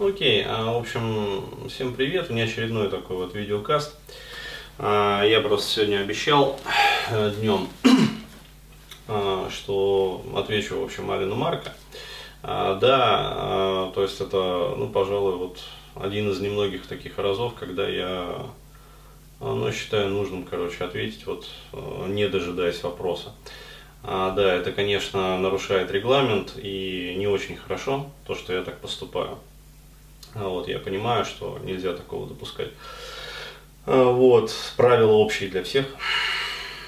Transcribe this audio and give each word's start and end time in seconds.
Окей, 0.00 0.44
а, 0.44 0.72
в 0.72 0.78
общем, 0.78 1.68
всем 1.68 1.94
привет, 1.94 2.28
у 2.28 2.32
меня 2.32 2.46
очередной 2.46 2.90
такой 2.90 3.16
вот 3.16 3.32
видеокаст. 3.32 3.94
А, 4.76 5.22
я 5.22 5.40
просто 5.40 5.70
сегодня 5.70 5.98
обещал 5.98 6.58
э, 7.12 7.30
днем, 7.38 7.68
а, 9.06 9.48
что 9.50 10.24
отвечу, 10.34 10.80
в 10.80 10.82
общем, 10.82 11.12
Алину 11.12 11.36
Марка. 11.36 11.74
А, 12.42 12.74
да, 12.74 12.98
а, 12.98 13.92
то 13.94 14.02
есть 14.02 14.20
это, 14.20 14.74
ну, 14.76 14.88
пожалуй, 14.88 15.36
вот 15.36 15.60
один 15.94 16.28
из 16.28 16.40
немногих 16.40 16.88
таких 16.88 17.16
разов, 17.16 17.54
когда 17.54 17.88
я, 17.88 18.46
ну, 19.38 19.70
считаю 19.70 20.08
нужным, 20.08 20.42
короче, 20.42 20.82
ответить, 20.82 21.24
вот, 21.24 21.46
э, 21.72 22.06
не 22.08 22.28
дожидаясь 22.28 22.82
вопроса. 22.82 23.32
А, 24.02 24.32
да, 24.32 24.54
это, 24.54 24.72
конечно, 24.72 25.38
нарушает 25.38 25.92
регламент 25.92 26.54
и 26.60 27.14
не 27.16 27.28
очень 27.28 27.54
хорошо, 27.54 28.10
то, 28.26 28.34
что 28.34 28.52
я 28.52 28.62
так 28.62 28.80
поступаю. 28.80 29.38
А, 30.34 30.48
вот, 30.48 30.68
я 30.68 30.78
понимаю, 30.78 31.24
что 31.24 31.58
нельзя 31.62 31.92
такого 31.94 32.26
допускать. 32.26 32.70
А, 33.86 34.10
вот, 34.10 34.52
правила 34.76 35.12
общие 35.12 35.48
для 35.48 35.62
всех. 35.62 35.86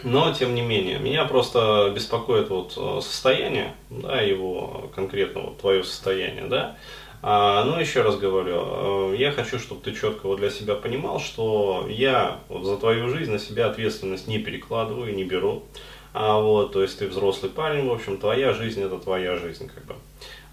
Но, 0.03 0.33
тем 0.33 0.55
не 0.55 0.63
менее, 0.63 0.99
меня 0.99 1.25
просто 1.25 1.91
беспокоит 1.95 2.49
вот 2.49 2.75
э, 2.77 3.01
состояние, 3.03 3.75
да, 3.91 4.21
его 4.21 4.91
конкретно 4.95 5.41
вот 5.41 5.59
твое 5.59 5.83
состояние, 5.83 6.45
да. 6.45 6.77
А, 7.23 7.65
ну, 7.65 7.81
еще 7.81 8.03
раз 8.03 8.17
говорю, 8.17 9.15
я 9.15 9.33
хочу, 9.33 9.59
чтобы 9.59 9.83
ты 9.83 9.93
четко 9.93 10.27
вот 10.27 10.39
для 10.39 10.51
себя 10.51 10.75
понимал, 10.75 11.19
что 11.19 11.87
я 11.89 12.39
вот 12.49 12.65
за 12.65 12.77
твою 12.77 13.09
жизнь 13.09 13.33
на 13.33 13.39
себя 13.39 13.67
ответственность 13.67 14.29
не 14.29 14.39
перекладываю, 14.39 15.15
не 15.15 15.25
беру. 15.25 15.65
А 16.19 16.41
вот, 16.41 16.73
то 16.73 16.81
есть 16.81 16.99
ты 16.99 17.09
взрослый 17.09 17.51
парень, 17.51 17.87
в 17.87 17.93
общем, 17.93 18.17
твоя 18.17 18.55
жизнь 18.55 18.81
это 18.81 18.97
твоя 18.97 19.37
жизнь, 19.37 19.69
как 19.69 19.85
бы. 19.85 19.97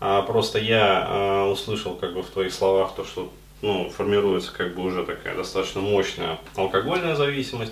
А 0.01 0.21
просто 0.23 0.59
я 0.59 1.05
а, 1.07 1.49
услышал, 1.49 1.95
как 1.95 2.13
бы 2.13 2.21
в 2.21 2.29
твоих 2.29 2.53
словах 2.53 2.93
то, 2.97 3.05
что 3.05 3.31
ну, 3.61 3.89
формируется 3.89 4.51
как 4.51 4.75
бы 4.75 4.83
уже 4.83 5.05
такая 5.05 5.37
достаточно 5.37 5.79
мощная 5.79 6.37
алкогольная 6.57 7.15
зависимость. 7.15 7.71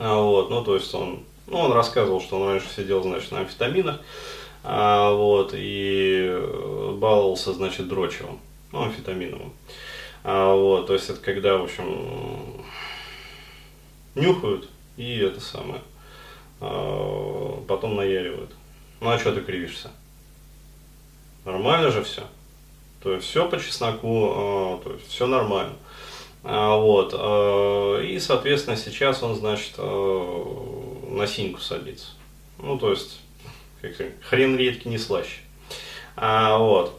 А, 0.00 0.20
вот, 0.20 0.50
ну, 0.50 0.64
то 0.64 0.74
есть 0.74 0.92
он, 0.92 1.20
ну, 1.46 1.58
он 1.58 1.72
рассказывал, 1.72 2.20
что 2.20 2.40
он 2.40 2.48
раньше 2.48 2.66
сидел, 2.68 3.00
значит, 3.04 3.30
на 3.30 3.42
амфетаминах, 3.42 4.00
а, 4.64 5.12
вот, 5.12 5.52
и 5.54 6.36
баловался, 6.94 7.52
значит, 7.52 7.86
дрочевым, 7.86 8.40
ну, 8.72 8.82
амфетаминовым. 8.82 9.52
А, 10.24 10.52
вот, 10.52 10.88
то 10.88 10.94
есть 10.94 11.08
это 11.08 11.20
когда, 11.20 11.58
в 11.58 11.62
общем, 11.62 12.64
нюхают 14.16 14.68
и 14.96 15.18
это 15.18 15.40
самое– 15.40 15.80
потом 16.60 17.96
наяривают. 17.96 18.50
Ну 19.00 19.10
а 19.10 19.18
что 19.18 19.32
ты 19.32 19.40
кривишься? 19.40 19.90
Нормально 21.44 21.90
же 21.90 22.02
все. 22.02 22.22
То 23.02 23.14
есть 23.14 23.26
все 23.26 23.48
по 23.48 23.58
чесноку, 23.60 24.32
а, 24.34 24.80
то 24.82 24.92
есть 24.92 25.08
все 25.08 25.26
нормально. 25.26 25.74
А, 26.44 26.76
вот. 26.76 27.14
И, 28.04 28.18
соответственно, 28.20 28.76
сейчас 28.76 29.22
он, 29.22 29.34
значит, 29.34 29.78
на 29.78 31.26
синьку 31.26 31.60
садится. 31.60 32.08
Ну, 32.58 32.78
то 32.78 32.90
есть, 32.90 33.20
хрен 34.28 34.56
редкий 34.56 34.88
не 34.88 34.98
слаще. 34.98 35.40
А, 36.16 36.58
вот. 36.58 36.98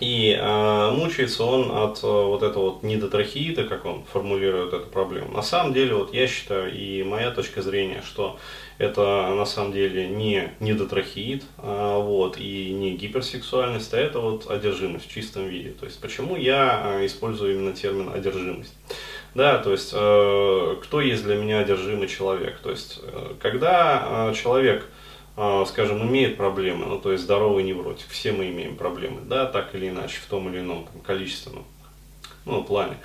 И 0.00 0.36
э, 0.38 0.90
мучается 0.90 1.44
он 1.44 1.70
от 1.70 2.02
э, 2.02 2.06
вот 2.06 2.42
этого 2.42 2.64
вот 2.70 2.82
недотрахеита, 2.82 3.64
как 3.64 3.84
он 3.84 4.04
формулирует 4.04 4.72
эту 4.72 4.86
проблему. 4.86 5.30
На 5.32 5.42
самом 5.42 5.72
деле, 5.72 5.94
вот 5.94 6.12
я 6.12 6.26
считаю, 6.26 6.74
и 6.74 7.04
моя 7.04 7.30
точка 7.30 7.62
зрения, 7.62 8.02
что 8.04 8.36
это 8.78 9.32
на 9.36 9.44
самом 9.44 9.72
деле 9.72 10.08
не 10.08 10.50
недотрахеид, 10.58 11.44
а, 11.58 12.00
вот, 12.00 12.38
и 12.38 12.70
не 12.72 12.96
гиперсексуальность, 12.96 13.94
а 13.94 13.98
это 13.98 14.18
вот 14.18 14.50
одержимость 14.50 15.08
в 15.08 15.12
чистом 15.12 15.46
виде. 15.46 15.70
То 15.70 15.86
есть, 15.86 16.00
почему 16.00 16.34
я 16.34 16.82
э, 16.84 17.06
использую 17.06 17.54
именно 17.54 17.72
термин 17.72 18.10
одержимость? 18.12 18.74
Да, 19.34 19.58
то 19.58 19.72
есть, 19.72 19.92
э, 19.94 20.76
кто 20.82 21.00
есть 21.00 21.24
для 21.24 21.36
меня 21.36 21.60
одержимый 21.60 22.08
человек? 22.08 22.58
То 22.58 22.70
есть, 22.70 23.00
э, 23.02 23.34
когда 23.40 24.30
э, 24.30 24.34
человек 24.34 24.88
скажем, 25.66 26.06
имеет 26.06 26.36
проблемы, 26.36 26.86
ну, 26.86 26.98
то 26.98 27.12
есть 27.12 27.24
здоровый 27.24 27.64
невротик, 27.64 28.08
все 28.08 28.32
мы 28.32 28.50
имеем 28.50 28.76
проблемы, 28.76 29.20
да, 29.22 29.46
так 29.46 29.74
или 29.74 29.88
иначе, 29.88 30.18
в 30.18 30.26
том 30.26 30.48
или 30.48 30.60
ином 30.60 30.84
там, 30.84 31.00
количественном 31.02 31.64
ну, 32.44 32.62
плане. 32.62 32.98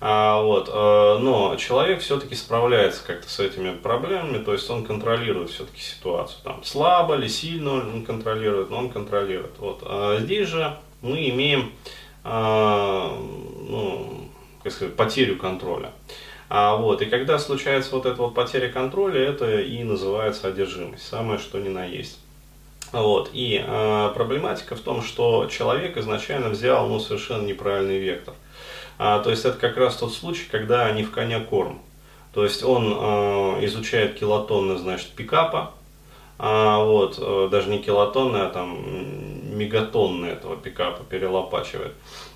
А, 0.00 0.42
вот, 0.42 0.68
а, 0.72 1.18
но 1.18 1.56
человек 1.56 2.00
все-таки 2.00 2.34
справляется 2.34 3.04
как-то 3.06 3.28
с 3.28 3.38
этими 3.38 3.74
проблемами, 3.74 4.42
то 4.42 4.52
есть 4.52 4.68
он 4.68 4.84
контролирует 4.84 5.50
все-таки 5.50 5.80
ситуацию. 5.80 6.40
Там, 6.42 6.64
слабо 6.64 7.16
или 7.16 7.28
сильно 7.28 7.74
он 7.74 8.04
контролирует, 8.04 8.70
но 8.70 8.78
он 8.78 8.90
контролирует. 8.90 9.58
Вот. 9.58 9.82
А 9.84 10.18
здесь 10.20 10.48
же 10.48 10.76
мы 11.02 11.28
имеем 11.28 11.72
а, 12.28 13.16
ну, 13.68 14.28
как 14.62 14.72
сказать, 14.72 14.96
потерю 14.96 15.36
контроля. 15.36 15.92
А, 16.48 16.76
вот, 16.76 17.02
и 17.02 17.06
когда 17.06 17.38
случается 17.38 17.94
вот 17.94 18.06
эта 18.06 18.16
вот 18.16 18.34
потеря 18.34 18.68
контроля, 18.68 19.20
это 19.20 19.60
и 19.60 19.82
называется 19.82 20.48
одержимость, 20.48 21.06
самое 21.06 21.38
что 21.38 21.58
ни 21.58 21.68
на 21.68 21.84
есть. 21.84 22.18
Вот, 22.92 23.30
и 23.32 23.62
э, 23.66 24.10
проблематика 24.14 24.76
в 24.76 24.80
том, 24.80 25.02
что 25.02 25.46
человек 25.46 25.96
изначально 25.96 26.50
взял 26.50 26.86
ну, 26.86 27.00
совершенно 27.00 27.44
неправильный 27.44 27.98
вектор. 27.98 28.34
А, 28.98 29.18
то 29.18 29.30
есть 29.30 29.44
это 29.44 29.58
как 29.58 29.76
раз 29.76 29.96
тот 29.96 30.14
случай, 30.14 30.46
когда 30.50 30.90
не 30.92 31.02
в 31.02 31.10
коня 31.10 31.40
корм. 31.40 31.80
То 32.32 32.44
есть 32.44 32.62
он 32.62 32.92
э, 32.96 33.64
изучает 33.64 34.18
килотонны, 34.18 34.76
значит, 34.76 35.08
пикапа, 35.10 35.72
а, 36.38 36.84
вот, 36.84 37.18
э, 37.18 37.48
даже 37.50 37.70
не 37.70 37.78
килотонны, 37.78 38.36
а 38.36 38.50
там 38.50 38.78
мегатонны 39.56 40.26
этого 40.26 40.56
пикапа 40.56 41.02
перелопачивает. 41.04 41.92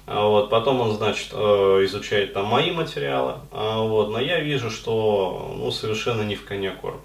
А 0.07 0.27
вот, 0.27 0.51
потом 0.51 0.81
он, 0.81 0.93
значит, 0.93 1.29
э, 1.33 1.37
изучает 1.85 2.33
там 2.33 2.47
мои 2.47 2.71
материалы, 2.73 3.35
а 3.53 3.81
вот, 3.81 4.11
но 4.11 4.19
я 4.19 4.41
вижу, 4.41 4.71
что 4.71 5.55
ну, 5.57 5.71
совершенно 5.71 6.23
не 6.23 6.35
в 6.35 6.45
коня 6.45 6.73
корм. 6.73 7.01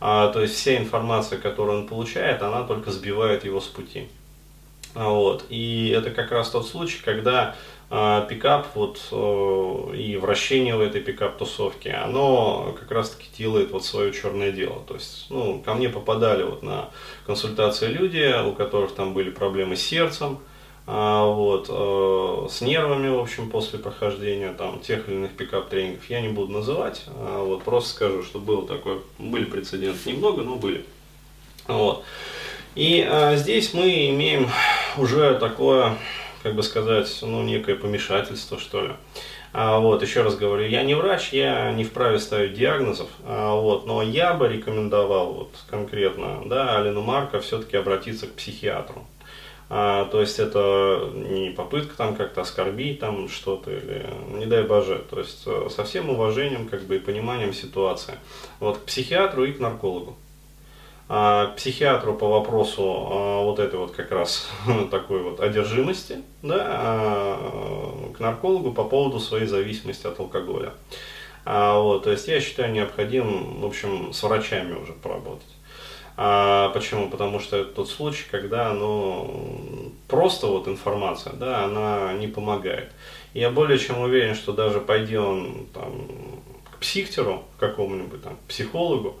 А, 0.00 0.28
то 0.28 0.40
есть 0.40 0.54
вся 0.54 0.76
информация, 0.76 1.38
которую 1.38 1.80
он 1.80 1.88
получает, 1.88 2.42
она 2.42 2.62
только 2.62 2.90
сбивает 2.90 3.44
его 3.44 3.60
с 3.60 3.66
пути. 3.66 4.08
А, 4.94 5.08
вот, 5.10 5.44
и 5.50 5.92
это 5.96 6.10
как 6.10 6.32
раз 6.32 6.50
тот 6.50 6.66
случай, 6.66 7.00
когда 7.04 7.54
пикап 7.90 8.66
вот, 8.74 9.00
э, 9.12 9.96
и 9.96 10.16
вращение 10.16 10.76
в 10.76 10.80
этой 10.80 11.00
пикап-тусовке, 11.00 11.92
оно 11.92 12.76
как 12.78 12.90
раз-таки 12.90 13.26
делает 13.36 13.70
вот 13.70 13.84
свое 13.84 14.12
черное 14.12 14.52
дело. 14.52 14.82
То 14.86 14.94
есть, 14.94 15.26
ну, 15.30 15.62
ко 15.64 15.74
мне 15.74 15.88
попадали 15.88 16.42
вот 16.42 16.62
на 16.62 16.90
консультации 17.26 17.86
люди, 17.86 18.34
у 18.46 18.52
которых 18.52 18.94
там 18.94 19.14
были 19.14 19.30
проблемы 19.30 19.76
с 19.76 19.82
сердцем, 19.82 20.38
а, 20.90 21.26
вот, 21.26 21.66
э, 21.68 22.46
с 22.50 22.62
нервами, 22.62 23.08
в 23.08 23.18
общем, 23.18 23.50
после 23.50 23.78
прохождения 23.78 24.52
там 24.52 24.80
тех 24.80 25.06
или 25.08 25.16
иных 25.16 25.32
пикап-тренингов 25.32 26.08
я 26.08 26.22
не 26.22 26.28
буду 26.28 26.52
называть, 26.52 27.04
а, 27.08 27.44
вот, 27.44 27.62
просто 27.62 27.90
скажу, 27.90 28.22
что 28.22 28.38
было 28.38 28.66
такое, 28.66 28.98
были 29.18 29.44
прецеденты, 29.44 30.12
немного, 30.12 30.42
но 30.42 30.56
были. 30.56 30.84
Вот. 31.66 32.04
И 32.74 33.06
а, 33.06 33.36
здесь 33.36 33.74
мы 33.74 34.08
имеем 34.10 34.48
уже 34.96 35.38
такое, 35.38 35.98
как 36.42 36.54
бы 36.54 36.62
сказать, 36.62 37.18
ну, 37.22 37.42
некое 37.42 37.74
помешательство, 37.74 38.58
что 38.58 38.82
ли. 38.82 38.92
А, 39.52 39.78
вот, 39.78 40.02
еще 40.02 40.22
раз 40.22 40.36
говорю, 40.36 40.66
я 40.66 40.82
не 40.82 40.94
врач, 40.94 41.32
я 41.32 41.72
не 41.72 41.84
вправе 41.84 42.18
ставить 42.18 42.54
диагнозов, 42.54 43.08
а, 43.24 43.54
вот, 43.54 43.86
но 43.86 44.02
я 44.02 44.34
бы 44.34 44.46
рекомендовал 44.46 45.32
вот, 45.32 45.50
конкретно 45.70 46.42
да, 46.44 46.78
Алину 46.78 47.00
Марка 47.02 47.40
все-таки 47.40 47.76
обратиться 47.76 48.26
к 48.26 48.34
психиатру. 48.34 49.06
А, 49.70 50.06
то 50.06 50.20
есть 50.20 50.38
это 50.38 51.10
не 51.14 51.50
попытка 51.50 51.96
там 51.96 52.14
как-то 52.14 52.40
оскорбить 52.40 53.00
там 53.00 53.28
что-то 53.28 53.70
или 53.70 54.06
не 54.32 54.46
дай 54.46 54.62
боже. 54.62 55.04
То 55.10 55.18
есть 55.18 55.42
э, 55.46 55.68
со 55.70 55.84
всем 55.84 56.08
уважением 56.08 56.68
как 56.68 56.84
бы 56.84 56.96
и 56.96 56.98
пониманием 56.98 57.52
ситуации. 57.52 58.14
Вот 58.60 58.78
к 58.78 58.84
психиатру 58.84 59.44
и 59.44 59.52
к 59.52 59.60
наркологу. 59.60 60.16
А, 61.10 61.54
психиатру 61.56 62.14
по 62.14 62.28
вопросу 62.28 62.82
а, 62.82 63.42
вот 63.42 63.58
этой 63.58 63.78
вот 63.78 63.92
как 63.92 64.10
раз 64.10 64.50
такой 64.90 65.22
вот 65.22 65.40
одержимости, 65.40 66.22
да, 66.42 66.66
а, 66.68 68.12
к 68.14 68.20
наркологу 68.20 68.72
по 68.72 68.84
поводу 68.84 69.18
своей 69.18 69.46
зависимости 69.46 70.06
от 70.06 70.18
алкоголя. 70.20 70.72
Вот, 71.44 72.04
то 72.04 72.10
есть 72.10 72.28
я 72.28 72.42
считаю 72.42 72.72
необходимым, 72.72 73.62
в 73.62 73.64
общем, 73.64 74.12
с 74.12 74.22
врачами 74.22 74.74
уже 74.74 74.92
поработать. 74.92 75.48
А, 76.20 76.70
почему? 76.70 77.08
Потому 77.08 77.38
что 77.38 77.56
это 77.56 77.70
тот 77.72 77.88
случай, 77.88 78.24
когда 78.28 78.74
ну, 78.74 79.92
просто 80.08 80.48
вот 80.48 80.66
информация, 80.66 81.32
да, 81.34 81.64
она 81.64 82.12
не 82.14 82.26
помогает. 82.26 82.90
Я 83.34 83.50
более 83.50 83.78
чем 83.78 84.00
уверен, 84.00 84.34
что 84.34 84.52
даже 84.52 84.80
пойди 84.80 85.16
он 85.16 85.68
там, 85.72 86.06
к 86.72 86.78
психтеру 86.78 87.44
какому-нибудь, 87.60 88.20
там, 88.20 88.36
психологу, 88.48 89.16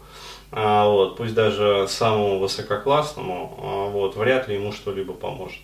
вот, 0.50 1.16
пусть 1.16 1.34
даже 1.34 1.86
самому 1.88 2.38
высококлассному, 2.38 3.58
а, 3.58 3.90
вот, 3.90 4.16
вряд 4.16 4.48
ли 4.48 4.54
ему 4.54 4.72
что-либо 4.72 5.12
поможет. 5.12 5.60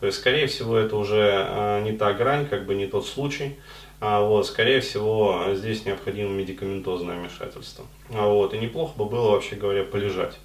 То 0.00 0.06
есть, 0.06 0.18
скорее 0.18 0.46
всего, 0.46 0.76
это 0.76 0.96
уже 0.96 1.32
а, 1.32 1.80
не 1.82 1.92
та 1.92 2.12
грань, 2.12 2.46
как 2.46 2.66
бы 2.66 2.74
не 2.74 2.86
тот 2.86 3.06
случай. 3.06 3.56
А, 4.00 4.20
вот, 4.20 4.46
скорее 4.46 4.80
всего, 4.80 5.54
здесь 5.54 5.84
необходимо 5.84 6.30
медикаментозное 6.30 7.16
вмешательство. 7.16 7.86
А, 8.12 8.28
вот, 8.28 8.52
и 8.52 8.58
неплохо 8.58 8.98
бы 8.98 9.06
было, 9.06 9.30
вообще 9.30 9.56
говоря, 9.56 9.84
полежать. 9.84 10.38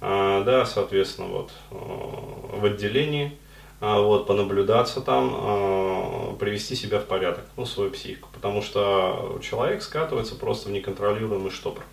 А, 0.00 0.42
да, 0.42 0.66
соответственно, 0.66 1.28
вот, 1.28 1.52
в 1.70 2.64
отделении, 2.64 3.38
а, 3.80 4.00
вот, 4.00 4.26
понаблюдаться 4.26 5.00
там, 5.00 5.32
а, 5.32 6.36
привести 6.38 6.74
себя 6.74 6.98
в 6.98 7.04
порядок, 7.04 7.44
ну, 7.56 7.64
свою 7.64 7.90
психику, 7.90 8.28
потому 8.34 8.62
что 8.62 9.38
человек 9.42 9.82
скатывается 9.82 10.34
просто 10.34 10.68
в 10.68 10.72
неконтролируемый 10.72 11.50
штопор. 11.50 11.84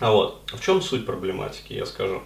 А 0.00 0.12
вот, 0.12 0.40
в 0.52 0.60
чем 0.60 0.80
суть 0.80 1.06
проблематики, 1.06 1.72
я 1.72 1.84
скажу. 1.84 2.22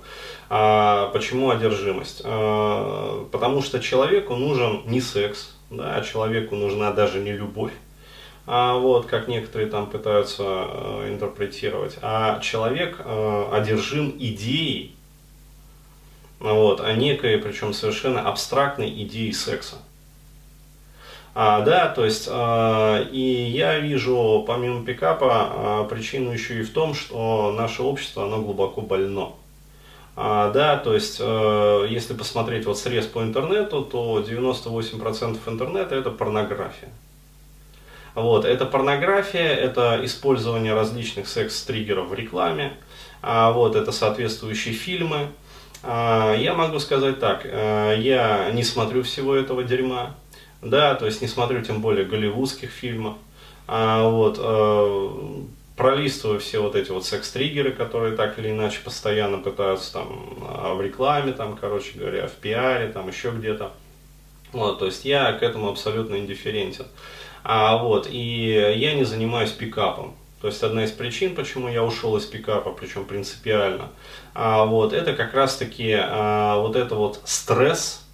А, 0.51 1.09
почему 1.09 1.51
одержимость? 1.51 2.21
А, 2.25 3.27
потому 3.33 3.63
что 3.63 3.81
человеку 3.81 4.37
нужен 4.37 4.83
не 4.87 5.01
секс, 5.01 5.55
да, 5.71 5.97
а 5.97 6.03
человеку 6.03 6.55
нужна 6.55 6.93
даже 6.93 7.19
не 7.21 7.33
любовь, 7.33 7.73
а, 8.47 8.75
вот, 8.75 9.07
как 9.07 9.27
некоторые 9.27 9.71
там 9.71 9.89
пытаются 9.89 10.43
а, 10.45 11.09
интерпретировать, 11.09 11.97
а 12.03 12.41
человек 12.41 12.97
а, 12.99 13.51
одержим 13.55 14.15
идеей, 14.19 14.95
вот, 16.41 16.81
а 16.81 16.93
некой, 16.93 17.39
причем 17.39 17.73
совершенно 17.73 18.29
абстрактной 18.29 18.91
идеей 19.05 19.33
секса. 19.33 19.77
А, 21.35 21.63
да, 21.63 21.89
то 21.89 22.05
есть, 22.05 22.29
а, 22.31 23.03
и 23.11 23.21
я 23.21 23.79
вижу, 23.79 24.45
помимо 24.47 24.85
пикапа, 24.85 25.31
а, 25.31 25.85
причину 25.85 26.31
еще 26.31 26.61
и 26.61 26.63
в 26.63 26.73
том, 26.73 26.95
что 26.95 27.53
наше 27.57 27.83
общество, 27.83 28.25
оно 28.25 28.43
глубоко 28.43 28.83
больно. 28.83 29.33
А, 30.15 30.51
да, 30.51 30.77
то 30.77 30.95
есть, 30.95 31.19
а, 31.23 31.87
если 31.87 32.13
посмотреть 32.13 32.67
вот 32.67 32.79
срез 32.79 33.07
по 33.07 33.23
интернету, 33.23 33.83
то 33.83 34.21
98% 34.21 35.49
интернета 35.49 35.95
это 35.95 36.11
порнография. 36.11 36.91
Вот, 38.15 38.45
это 38.45 38.67
порнография, 38.67 39.55
это 39.55 40.01
использование 40.03 40.75
различных 40.75 41.27
секс-триггеров 41.29 42.09
в 42.09 42.15
рекламе, 42.15 42.75
а, 43.23 43.53
вот, 43.53 43.75
это 43.75 43.91
соответствующие 43.91 44.75
фильмы. 44.75 45.29
А, 45.83 46.35
я 46.35 46.53
могу 46.53 46.79
сказать 46.79 47.21
так, 47.21 47.47
а, 47.47 47.95
я 47.95 48.51
не 48.53 48.65
смотрю 48.65 49.03
всего 49.03 49.35
этого 49.35 49.65
дерьма, 49.65 50.15
да, 50.63 50.95
то 50.95 51.07
есть 51.07 51.21
не 51.21 51.29
смотрю 51.29 51.63
тем 51.63 51.81
более 51.81 52.05
голливудских 52.05 52.71
фильмов, 52.71 53.17
а, 53.67 54.09
вот, 54.09 54.39
э, 54.41 55.11
пролистываю 55.77 56.41
все 56.41 56.61
вот 56.61 56.77
эти 56.77 56.91
вот 56.91 57.05
секс-триггеры, 57.05 57.73
которые 57.73 58.17
так 58.17 58.39
или 58.39 58.51
иначе 58.51 58.81
постоянно 58.85 59.39
пытаются 59.39 59.93
там 59.95 60.39
а, 60.47 60.75
в 60.75 60.81
рекламе, 60.81 61.33
там, 61.33 61.57
короче 61.57 61.99
говоря, 61.99 62.29
в 62.29 62.33
пиаре, 62.33 62.89
там 62.89 63.09
еще 63.09 63.31
где-то. 63.31 63.73
Вот, 64.53 64.79
то 64.79 64.87
есть 64.87 65.05
я 65.05 65.33
к 65.33 65.43
этому 65.43 65.69
абсолютно 65.69 66.17
индифферентен. 66.17 66.87
А, 67.43 67.79
вот, 67.79 68.07
и 68.11 68.75
я 68.77 68.95
не 68.95 69.05
занимаюсь 69.05 69.51
пикапом. 69.51 70.15
То 70.41 70.49
есть 70.49 70.63
одна 70.63 70.85
из 70.85 70.91
причин, 70.91 71.35
почему 71.35 71.69
я 71.69 71.85
ушел 71.85 72.17
из 72.17 72.27
пикапа, 72.27 72.71
причем 72.73 73.05
принципиально, 73.05 73.91
а, 74.35 74.65
вот, 74.65 74.93
это 74.93 75.15
как 75.15 75.35
раз-таки 75.35 75.97
а, 75.97 76.59
вот 76.59 76.77
это 76.77 76.95
вот 76.97 77.21
стресс, 77.25 78.05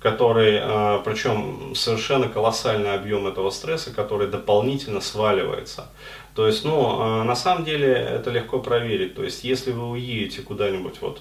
который, 0.00 0.58
а, 0.60 1.02
причем 1.04 1.74
совершенно 1.74 2.28
колоссальный 2.28 2.94
объем 2.94 3.26
этого 3.26 3.50
стресса, 3.50 3.92
который 3.92 4.28
дополнительно 4.28 5.00
сваливается. 5.00 5.88
То 6.34 6.46
есть, 6.46 6.64
ну, 6.64 6.98
а, 7.00 7.24
на 7.24 7.34
самом 7.34 7.64
деле 7.64 7.92
это 7.92 8.30
легко 8.30 8.60
проверить. 8.60 9.16
То 9.16 9.24
есть, 9.24 9.42
если 9.42 9.72
вы 9.72 9.90
уедете 9.90 10.42
куда-нибудь 10.42 11.00
вот, 11.00 11.20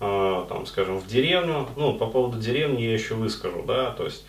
а, 0.00 0.46
там, 0.48 0.66
скажем, 0.66 0.98
в 0.98 1.06
деревню, 1.06 1.68
ну, 1.76 1.94
по 1.94 2.06
поводу 2.06 2.38
деревни 2.38 2.82
я 2.82 2.92
еще 2.92 3.14
выскажу, 3.14 3.62
да, 3.66 3.90
то 3.90 4.04
есть, 4.04 4.24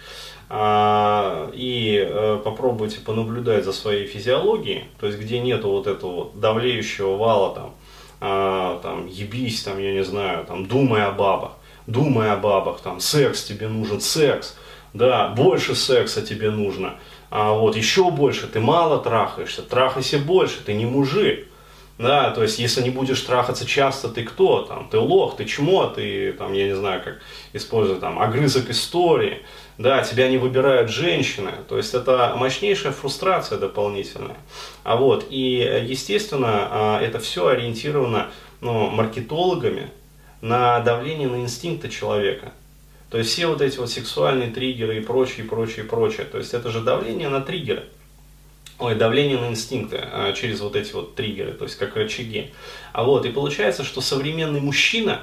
и 0.52 2.40
попробуйте 2.44 3.02
понаблюдать 3.02 3.66
за 3.66 3.72
своей 3.72 4.08
физиологией, 4.08 4.86
то 5.00 5.06
есть, 5.06 5.20
где 5.20 5.40
нету 5.40 5.70
вот 5.70 5.86
этого 5.86 6.12
вот 6.12 6.40
давлеющего 6.40 7.18
вала, 7.18 7.54
там, 7.54 8.80
там, 8.82 9.06
ебись, 9.06 9.62
там, 9.62 9.78
я 9.78 9.94
не 9.94 10.04
знаю, 10.04 10.46
там, 10.48 10.66
думай 10.66 11.06
о 11.06 11.12
бабах, 11.12 11.52
думай 11.92 12.32
о 12.32 12.38
бабах, 12.38 12.82
там, 12.82 13.00
секс 13.00 13.44
тебе 13.44 13.68
нужен, 13.68 14.02
секс, 14.02 14.58
да, 14.94 15.30
больше 15.30 15.76
секса 15.76 16.22
тебе 16.22 16.52
нужно, 16.52 16.96
а 17.30 17.54
вот 17.54 17.76
еще 17.76 18.10
больше, 18.12 18.48
ты 18.48 18.60
мало 18.60 19.00
трахаешься, 19.00 19.62
трахайся 19.62 20.20
больше, 20.20 20.64
ты 20.64 20.74
не 20.74 20.86
мужик, 20.86 21.48
да, 22.00 22.32
то 22.32 22.44
есть, 22.44 22.60
если 22.60 22.82
не 22.82 22.92
будешь 22.92 23.20
трахаться 23.22 23.66
часто, 23.66 24.08
ты 24.08 24.24
кто? 24.24 24.62
Там, 24.62 24.88
ты 24.90 24.98
лох, 24.98 25.36
ты 25.36 25.44
чмо, 25.44 25.88
ты, 25.88 26.32
там, 26.32 26.54
я 26.54 26.68
не 26.68 26.76
знаю, 26.76 27.02
как 27.04 27.20
использовать, 27.52 28.00
там, 28.00 28.20
огрызок 28.20 28.70
истории, 28.70 29.40
да, 29.78 30.02
тебя 30.02 30.30
не 30.30 30.38
выбирают 30.38 30.90
женщины, 30.90 31.52
то 31.68 31.76
есть, 31.76 31.94
это 31.94 32.36
мощнейшая 32.38 32.94
фрустрация 32.94 33.58
дополнительная. 33.58 34.38
А 34.84 34.96
вот, 34.96 35.26
и, 35.30 35.84
естественно, 35.86 36.68
а, 36.72 37.02
это 37.02 37.20
все 37.20 37.48
ориентировано, 37.48 38.30
ну, 38.62 38.90
маркетологами, 38.90 39.90
на 40.42 40.80
давление 40.80 41.28
на 41.28 41.42
инстинкты 41.42 41.90
человека. 41.90 42.54
То 43.10 43.18
есть 43.18 43.32
все 43.32 43.48
вот 43.48 43.62
эти 43.62 43.78
вот 43.78 43.90
сексуальные 43.90 44.52
триггеры 44.52 44.98
и 44.98 45.02
прочее, 45.02 45.46
прочее, 45.46 45.86
прочее. 45.86 46.26
То 46.26 46.38
есть 46.38 46.54
это 46.54 46.70
же 46.70 46.82
давление 46.82 47.30
на 47.30 47.42
триггеры. 47.42 47.86
Ой, 48.78 48.96
давление 48.96 49.38
на 49.38 49.50
инстинкты 49.50 50.00
а, 50.02 50.32
через 50.32 50.62
вот 50.62 50.78
эти 50.78 50.94
вот 50.94 51.16
триггеры, 51.16 51.52
то 51.52 51.66
есть 51.66 51.76
как 51.76 51.98
рычаги. 51.98 52.52
А 52.94 53.04
вот, 53.04 53.26
и 53.26 53.30
получается, 53.30 53.84
что 53.84 54.00
современный 54.00 54.62
мужчина, 54.62 55.22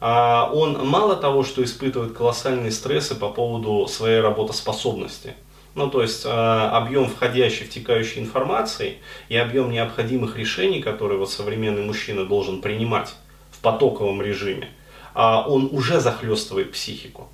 а, 0.00 0.50
он 0.50 0.86
мало 0.86 1.16
того, 1.16 1.44
что 1.44 1.62
испытывает 1.62 2.14
колоссальные 2.14 2.70
стрессы 2.70 3.14
по 3.14 3.28
поводу 3.28 3.86
своей 3.88 4.20
работоспособности, 4.20 5.34
ну, 5.74 5.88
то 5.88 6.02
есть 6.02 6.26
э, 6.26 6.28
объем 6.28 7.08
входящей, 7.08 7.64
втекающей 7.64 8.20
информации 8.20 8.98
и 9.30 9.36
объем 9.36 9.70
необходимых 9.70 10.36
решений, 10.36 10.82
которые 10.82 11.18
вот 11.18 11.30
современный 11.30 11.82
мужчина 11.82 12.26
должен 12.26 12.60
принимать, 12.60 13.14
потоковом 13.62 14.20
режиме, 14.20 14.68
а 15.14 15.46
он 15.48 15.68
уже 15.72 16.00
захлестывает 16.00 16.72
психику. 16.72 17.28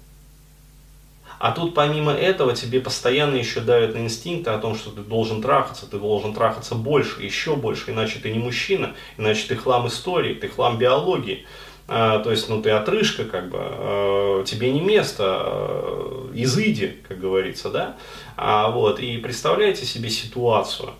А 1.38 1.52
тут 1.52 1.74
помимо 1.74 2.12
этого 2.12 2.54
тебе 2.54 2.80
постоянно 2.80 3.36
еще 3.36 3.60
давят 3.60 3.94
на 3.94 3.98
инстинкты 3.98 4.50
о 4.50 4.58
том, 4.58 4.74
что 4.74 4.90
ты 4.90 5.02
должен 5.02 5.40
трахаться, 5.40 5.88
ты 5.88 5.98
должен 5.98 6.34
трахаться 6.34 6.74
больше, 6.74 7.22
еще 7.22 7.54
больше, 7.54 7.92
иначе 7.92 8.18
ты 8.20 8.32
не 8.32 8.40
мужчина, 8.40 8.94
иначе 9.16 9.46
ты 9.46 9.56
хлам 9.56 9.86
истории, 9.86 10.34
ты 10.34 10.48
хлам 10.48 10.78
биологии. 10.78 11.46
А, 11.86 12.18
то 12.18 12.32
есть, 12.32 12.48
ну 12.48 12.60
ты 12.60 12.70
отрыжка, 12.70 13.24
как 13.24 13.50
бы, 13.50 13.58
а, 13.60 14.44
тебе 14.44 14.72
не 14.72 14.80
место, 14.80 15.24
а, 15.24 16.30
изыди, 16.34 16.96
как 17.06 17.20
говорится, 17.20 17.70
да. 17.70 17.96
А, 18.36 18.70
вот, 18.70 18.98
и 18.98 19.16
представляете 19.18 19.86
себе 19.86 20.10
ситуацию. 20.10 20.90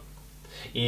И 0.72 0.80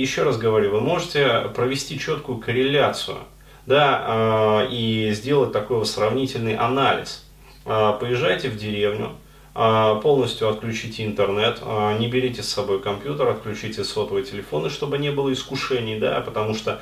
еще 0.00 0.22
раз 0.22 0.38
говорю, 0.38 0.70
вы 0.70 0.80
можете 0.80 1.50
провести 1.54 1.98
четкую 1.98 2.38
корреляцию– 2.38 3.18
да, 3.66 4.66
и 4.70 5.10
сделать 5.12 5.52
такой 5.52 5.78
вот 5.78 5.88
сравнительный 5.88 6.56
анализ. 6.56 7.24
Поезжайте 7.64 8.48
в 8.48 8.56
деревню, 8.56 9.12
полностью 9.54 10.48
отключите 10.48 11.04
интернет, 11.04 11.60
не 11.98 12.08
берите 12.08 12.42
с 12.42 12.48
собой 12.48 12.80
компьютер, 12.80 13.28
отключите 13.28 13.84
сотовые 13.84 14.24
телефоны, 14.24 14.70
чтобы 14.70 14.98
не 14.98 15.10
было 15.10 15.32
искушений, 15.32 15.98
да, 15.98 16.20
потому 16.22 16.54
что 16.54 16.80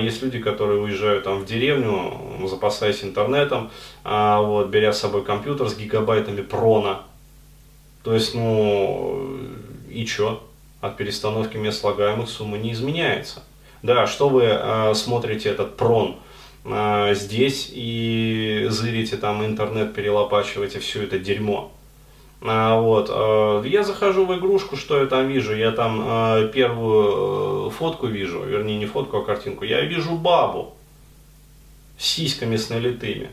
есть 0.00 0.20
люди, 0.22 0.40
которые 0.40 0.80
уезжают 0.80 1.24
там 1.24 1.38
в 1.38 1.46
деревню, 1.46 2.48
запасаясь 2.48 3.04
интернетом, 3.04 3.70
вот, 4.04 4.68
беря 4.68 4.92
с 4.92 5.00
собой 5.00 5.24
компьютер 5.24 5.68
с 5.68 5.76
гигабайтами 5.76 6.42
прона, 6.42 7.02
то 8.02 8.12
есть, 8.12 8.34
ну, 8.34 9.38
и 9.88 10.04
чё? 10.04 10.42
От 10.80 10.96
перестановки 10.96 11.58
мест 11.58 11.80
слагаемых 11.80 12.28
сумма 12.28 12.56
не 12.56 12.72
изменяется. 12.72 13.42
Да, 13.82 14.06
что 14.06 14.28
вы 14.28 14.44
э, 14.44 14.94
смотрите 14.94 15.48
этот 15.48 15.76
прон 15.76 16.16
э, 16.64 17.14
здесь 17.14 17.70
и 17.72 18.66
зырите 18.68 19.16
там 19.16 19.44
интернет, 19.44 19.94
перелопачиваете 19.94 20.80
все 20.80 21.02
это 21.02 21.18
дерьмо. 21.18 21.72
А, 22.42 22.80
вот, 22.80 23.10
э, 23.12 23.68
я 23.68 23.82
захожу 23.82 24.24
в 24.24 24.34
игрушку, 24.36 24.76
что 24.76 24.98
я 24.98 25.06
там 25.06 25.28
вижу? 25.28 25.54
Я 25.54 25.72
там 25.72 26.00
э, 26.02 26.50
первую 26.52 27.68
э, 27.68 27.70
фотку 27.70 28.06
вижу, 28.06 28.42
вернее 28.42 28.78
не 28.78 28.86
фотку, 28.86 29.18
а 29.18 29.24
картинку. 29.24 29.64
Я 29.64 29.82
вижу 29.82 30.16
бабу 30.16 30.74
с 31.98 32.06
сиськами 32.06 32.56
с 32.56 32.70
налитыми. 32.70 33.30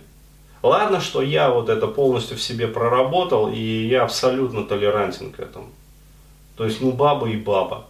Ладно, 0.61 0.99
что 0.99 1.21
я 1.21 1.49
вот 1.49 1.69
это 1.69 1.87
полностью 1.87 2.35
в 2.35 2.41
себе 2.41 2.67
проработал, 2.67 3.49
и 3.49 3.87
я 3.87 4.03
абсолютно 4.03 4.63
толерантен 4.63 5.31
к 5.31 5.39
этому. 5.39 5.67
То 6.57 6.65
есть, 6.65 6.81
ну, 6.81 6.91
баба 6.91 7.29
и 7.29 7.37
баба. 7.37 7.85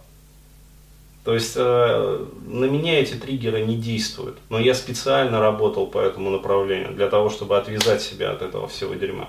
То 1.28 1.34
есть 1.34 1.56
э, 1.56 2.26
на 2.46 2.64
меня 2.64 3.02
эти 3.02 3.12
триггеры 3.12 3.60
не 3.60 3.76
действуют. 3.76 4.38
Но 4.48 4.58
я 4.58 4.72
специально 4.72 5.40
работал 5.40 5.86
по 5.86 5.98
этому 5.98 6.30
направлению, 6.30 6.94
для 6.94 7.06
того, 7.06 7.28
чтобы 7.28 7.58
отвязать 7.58 8.00
себя 8.00 8.30
от 8.30 8.40
этого 8.40 8.66
всего 8.66 8.94
дерьма. 8.94 9.28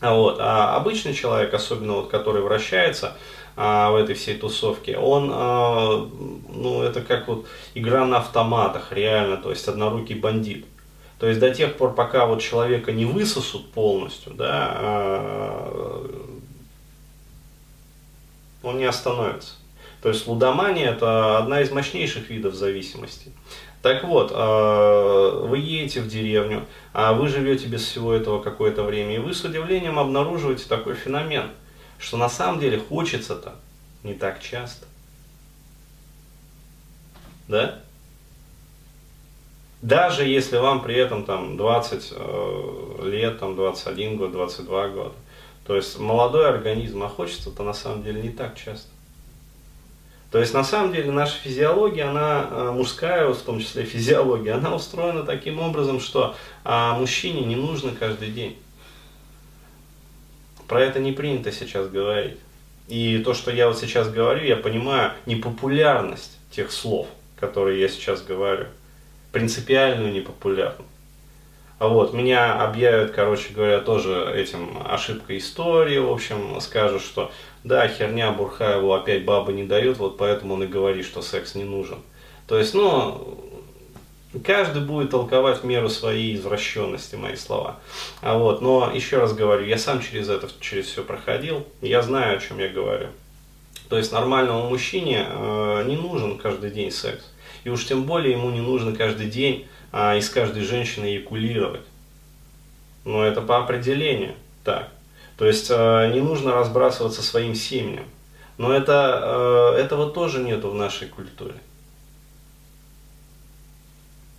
А, 0.00 0.16
вот. 0.16 0.38
а 0.40 0.74
обычный 0.74 1.14
человек, 1.14 1.54
особенно 1.54 1.92
вот, 1.92 2.08
который 2.08 2.42
вращается 2.42 3.16
а, 3.54 3.92
в 3.92 3.94
этой 3.94 4.16
всей 4.16 4.36
тусовке, 4.36 4.98
он, 4.98 5.30
а, 5.32 6.10
ну, 6.52 6.82
это 6.82 7.00
как 7.00 7.28
вот 7.28 7.46
игра 7.76 8.04
на 8.04 8.16
автоматах, 8.16 8.90
реально, 8.90 9.36
то 9.36 9.50
есть 9.50 9.68
однорукий 9.68 10.16
бандит. 10.16 10.66
То 11.20 11.28
есть 11.28 11.38
до 11.38 11.54
тех 11.54 11.76
пор, 11.76 11.94
пока 11.94 12.26
вот 12.26 12.42
человека 12.42 12.90
не 12.90 13.04
высосут 13.04 13.70
полностью, 13.70 14.34
да, 14.34 14.72
а, 14.74 16.10
он 18.64 18.78
не 18.78 18.86
остановится. 18.86 19.61
То 20.02 20.08
есть 20.08 20.26
лудомания 20.26 20.86
это 20.86 21.38
одна 21.38 21.60
из 21.60 21.70
мощнейших 21.70 22.28
видов 22.28 22.54
зависимости. 22.54 23.32
Так 23.82 24.04
вот, 24.04 24.32
э, 24.32 25.46
вы 25.46 25.58
едете 25.58 26.00
в 26.00 26.08
деревню, 26.08 26.66
а 26.92 27.12
вы 27.12 27.28
живете 27.28 27.66
без 27.66 27.84
всего 27.84 28.12
этого 28.12 28.42
какое-то 28.42 28.82
время, 28.82 29.14
и 29.16 29.18
вы 29.18 29.32
с 29.32 29.44
удивлением 29.44 29.98
обнаруживаете 29.98 30.64
такой 30.68 30.94
феномен, 30.94 31.50
что 31.98 32.16
на 32.16 32.28
самом 32.28 32.60
деле 32.60 32.78
хочется-то 32.78 33.54
не 34.02 34.14
так 34.14 34.40
часто. 34.40 34.86
Да? 37.48 37.80
Даже 39.82 40.24
если 40.24 40.58
вам 40.58 40.82
при 40.82 40.96
этом 40.96 41.24
там 41.24 41.56
20 41.56 42.12
э, 42.12 43.00
лет, 43.04 43.38
там 43.38 43.56
21 43.56 44.16
год, 44.16 44.32
22 44.32 44.88
года. 44.88 45.14
То 45.66 45.76
есть 45.76 45.98
молодой 45.98 46.48
организм, 46.48 47.02
а 47.02 47.08
хочется-то 47.08 47.62
на 47.62 47.72
самом 47.72 48.02
деле 48.02 48.22
не 48.22 48.30
так 48.30 48.56
часто. 48.56 48.88
То 50.32 50.38
есть 50.38 50.54
на 50.54 50.64
самом 50.64 50.94
деле 50.94 51.12
наша 51.12 51.36
физиология, 51.38 52.04
она 52.04 52.48
э, 52.50 52.70
мужская, 52.72 53.28
в 53.28 53.42
том 53.42 53.60
числе 53.60 53.84
физиология, 53.84 54.52
она 54.52 54.74
устроена 54.74 55.24
таким 55.24 55.60
образом, 55.60 56.00
что 56.00 56.34
а, 56.64 56.98
мужчине 56.98 57.42
не 57.44 57.54
нужно 57.54 57.92
каждый 57.94 58.30
день. 58.30 58.56
Про 60.66 60.80
это 60.80 61.00
не 61.00 61.12
принято 61.12 61.52
сейчас 61.52 61.86
говорить. 61.88 62.38
И 62.88 63.18
то, 63.18 63.34
что 63.34 63.50
я 63.50 63.68
вот 63.68 63.78
сейчас 63.78 64.08
говорю, 64.08 64.42
я 64.42 64.56
понимаю 64.56 65.12
непопулярность 65.26 66.38
тех 66.50 66.72
слов, 66.72 67.08
которые 67.38 67.78
я 67.78 67.88
сейчас 67.88 68.22
говорю. 68.22 68.68
Принципиальную 69.32 70.14
непопулярность. 70.14 70.88
А 71.78 71.88
вот, 71.88 72.14
меня 72.14 72.62
объявят, 72.62 73.10
короче 73.10 73.52
говоря, 73.52 73.80
тоже 73.80 74.32
этим 74.34 74.78
ошибкой 74.82 75.38
истории, 75.38 75.98
в 75.98 76.10
общем, 76.10 76.58
скажут, 76.60 77.02
что 77.02 77.32
да, 77.64 77.86
херня 77.88 78.32
Бурхаеву 78.32 78.92
опять 78.92 79.24
баба 79.24 79.52
не 79.52 79.64
дает, 79.64 79.98
вот 79.98 80.16
поэтому 80.18 80.54
он 80.54 80.64
и 80.64 80.66
говорит, 80.66 81.04
что 81.04 81.22
секс 81.22 81.54
не 81.54 81.64
нужен. 81.64 81.98
То 82.46 82.58
есть, 82.58 82.74
ну, 82.74 83.38
каждый 84.44 84.82
будет 84.82 85.10
толковать 85.10 85.62
в 85.62 85.64
меру 85.64 85.88
своей 85.88 86.34
извращенности 86.34 87.14
мои 87.14 87.36
слова. 87.36 87.78
А 88.20 88.36
вот, 88.36 88.62
но 88.62 88.90
еще 88.92 89.18
раз 89.18 89.32
говорю, 89.32 89.64
я 89.64 89.78
сам 89.78 90.00
через 90.02 90.28
это, 90.28 90.48
через 90.60 90.86
все 90.86 91.04
проходил, 91.04 91.66
я 91.80 92.02
знаю, 92.02 92.36
о 92.36 92.40
чем 92.40 92.58
я 92.58 92.68
говорю. 92.68 93.08
То 93.88 93.98
есть 93.98 94.10
нормальному 94.10 94.68
мужчине 94.68 95.26
э, 95.28 95.84
не 95.86 95.96
нужен 95.96 96.38
каждый 96.38 96.70
день 96.70 96.90
секс. 96.90 97.24
И 97.64 97.68
уж 97.68 97.84
тем 97.84 98.04
более 98.04 98.32
ему 98.32 98.50
не 98.50 98.60
нужно 98.60 98.96
каждый 98.96 99.28
день 99.28 99.66
э, 99.92 100.18
из 100.18 100.30
каждой 100.30 100.64
женщины 100.64 101.04
эякулировать. 101.06 101.82
Но 103.04 103.24
это 103.24 103.42
по 103.42 103.58
определению 103.58 104.34
так. 104.64 104.88
То 105.36 105.46
есть 105.46 105.70
э, 105.70 106.10
не 106.12 106.20
нужно 106.20 106.52
разбрасываться 106.52 107.22
своим 107.22 107.54
семенем. 107.54 108.04
Но 108.58 108.72
это, 108.72 109.74
э, 109.76 109.80
этого 109.80 110.10
тоже 110.10 110.42
нету 110.42 110.70
в 110.70 110.74
нашей 110.74 111.08
культуре. 111.08 111.54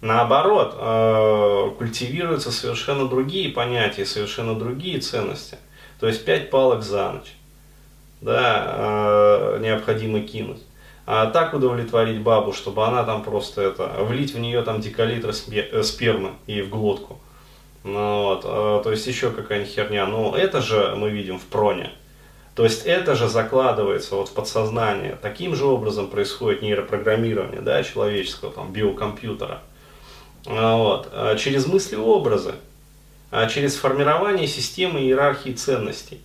Наоборот, 0.01 0.75
э, 0.77 1.71
культивируются 1.77 2.51
совершенно 2.51 3.07
другие 3.07 3.49
понятия, 3.49 4.05
совершенно 4.05 4.55
другие 4.55 4.99
ценности. 4.99 5.57
То 5.99 6.07
есть 6.07 6.25
пять 6.25 6.49
палок 6.49 6.83
за 6.83 7.11
ночь 7.11 7.33
да, 8.23 9.57
необходимо 9.59 10.21
кинуть. 10.21 10.61
А 11.05 11.25
так 11.27 11.53
удовлетворить 11.53 12.21
бабу, 12.21 12.53
чтобы 12.53 12.85
она 12.85 13.03
там 13.03 13.23
просто 13.23 13.61
это, 13.61 13.91
влить 13.99 14.33
в 14.33 14.39
нее 14.39 14.61
там 14.61 14.79
декалитр 14.79 15.33
спермы 15.33 16.31
и 16.47 16.61
в 16.61 16.69
глотку. 16.69 17.19
Ну, 17.83 18.23
вот, 18.23 18.43
а, 18.45 18.81
то 18.81 18.91
есть 18.91 19.05
еще 19.07 19.31
какая-нибудь 19.31 19.73
херня. 19.73 20.05
Но 20.05 20.35
это 20.35 20.61
же 20.61 20.95
мы 20.95 21.09
видим 21.09 21.37
в 21.37 21.43
проне. 21.43 21.91
То 22.55 22.63
есть 22.63 22.85
это 22.85 23.15
же 23.15 23.27
закладывается 23.27 24.15
вот 24.15 24.29
в 24.29 24.33
подсознание. 24.33 25.17
Таким 25.21 25.55
же 25.55 25.65
образом 25.65 26.07
происходит 26.07 26.61
нейропрограммирование 26.61 27.61
да, 27.61 27.83
человеческого 27.83 28.51
там, 28.51 28.71
биокомпьютера. 28.71 29.61
А, 30.45 30.77
вот, 30.77 31.09
а, 31.11 31.35
через 31.35 31.67
мысли 31.67 31.95
образы, 31.95 32.55
через 33.49 33.75
формирование 33.75 34.47
системы 34.47 35.01
иерархии 35.01 35.51
ценностей. 35.51 36.21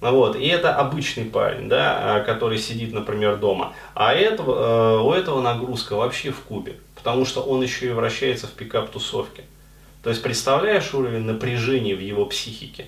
Вот, 0.00 0.36
и 0.36 0.46
это 0.46 0.74
обычный 0.74 1.24
парень, 1.24 1.68
да, 1.68 2.20
который 2.26 2.58
сидит, 2.58 2.92
например, 2.92 3.36
дома. 3.36 3.74
А 3.94 4.12
этого, 4.12 5.00
у 5.02 5.12
этого 5.12 5.40
нагрузка 5.40 5.96
вообще 5.96 6.30
в 6.30 6.40
кубе, 6.40 6.76
потому 6.94 7.24
что 7.24 7.42
он 7.42 7.62
еще 7.62 7.86
и 7.86 7.90
вращается 7.90 8.46
в 8.46 8.52
пикап-тусовке. 8.52 9.44
То 10.04 10.10
есть 10.10 10.22
представляешь 10.22 10.92
уровень 10.92 11.24
напряжения 11.24 11.94
в 11.94 12.00
его 12.00 12.26
психике? 12.26 12.86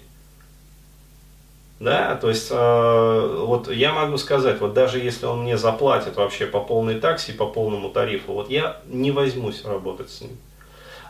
Да, 1.80 2.14
то 2.14 2.28
есть 2.28 2.48
э, 2.50 3.42
вот 3.46 3.70
я 3.70 3.92
могу 3.94 4.18
сказать, 4.18 4.60
вот 4.60 4.74
даже 4.74 4.98
если 4.98 5.24
он 5.24 5.42
мне 5.42 5.56
заплатит 5.56 6.16
вообще 6.16 6.46
по 6.46 6.60
полной 6.60 7.00
такси, 7.00 7.32
по 7.32 7.46
полному 7.46 7.88
тарифу, 7.88 8.34
вот 8.34 8.50
я 8.50 8.80
не 8.86 9.12
возьмусь 9.12 9.64
работать 9.64 10.10
с 10.10 10.20
ним. 10.20 10.36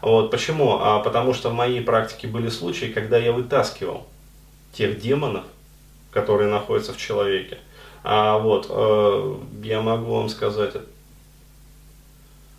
Вот 0.00 0.30
почему? 0.30 0.78
А 0.80 1.00
потому 1.00 1.34
что 1.34 1.50
в 1.50 1.54
моей 1.54 1.80
практике 1.80 2.28
были 2.28 2.48
случаи, 2.50 2.86
когда 2.86 3.18
я 3.18 3.32
вытаскивал 3.32 4.06
тех 4.72 5.00
демонов, 5.00 5.44
которые 6.12 6.48
находятся 6.48 6.92
в 6.92 6.98
человеке. 6.98 7.58
А 8.04 8.38
вот 8.38 8.66
э, 8.70 9.36
я 9.64 9.80
могу 9.80 10.14
вам 10.14 10.28
сказать, 10.28 10.74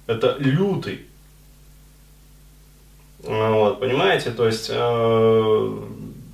это 0.05 0.35
лютый 0.37 1.05
вот, 3.23 3.79
понимаете, 3.79 4.31
то 4.31 4.45
есть 4.45 4.69
э, 4.69 5.77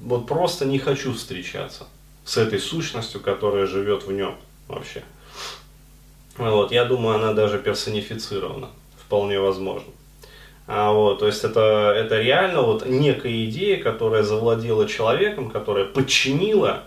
вот 0.04 0.28
просто 0.28 0.66
не 0.66 0.80
хочу 0.80 1.14
встречаться 1.14 1.88
с 2.26 2.38
этой 2.38 2.60
сущностью, 2.60 3.22
которая 3.22 3.66
живет 3.66 4.04
в 4.04 4.12
нем 4.12 4.36
вообще. 4.68 5.04
Вот, 6.38 6.72
я 6.72 6.86
думаю, 6.86 7.16
она 7.16 7.34
даже 7.34 7.60
персонифицирована, 7.60 8.70
вполне 8.98 9.40
возможно. 9.40 9.92
А 10.66 10.92
вот, 10.92 11.20
то 11.20 11.28
есть 11.28 11.44
это, 11.44 11.94
это 11.96 12.20
реально 12.20 12.62
вот 12.62 12.86
некая 12.86 13.46
идея, 13.46 13.82
которая 13.82 14.24
завладела 14.24 14.88
человеком, 14.88 15.52
которая 15.52 15.86
подчинила 15.86 16.84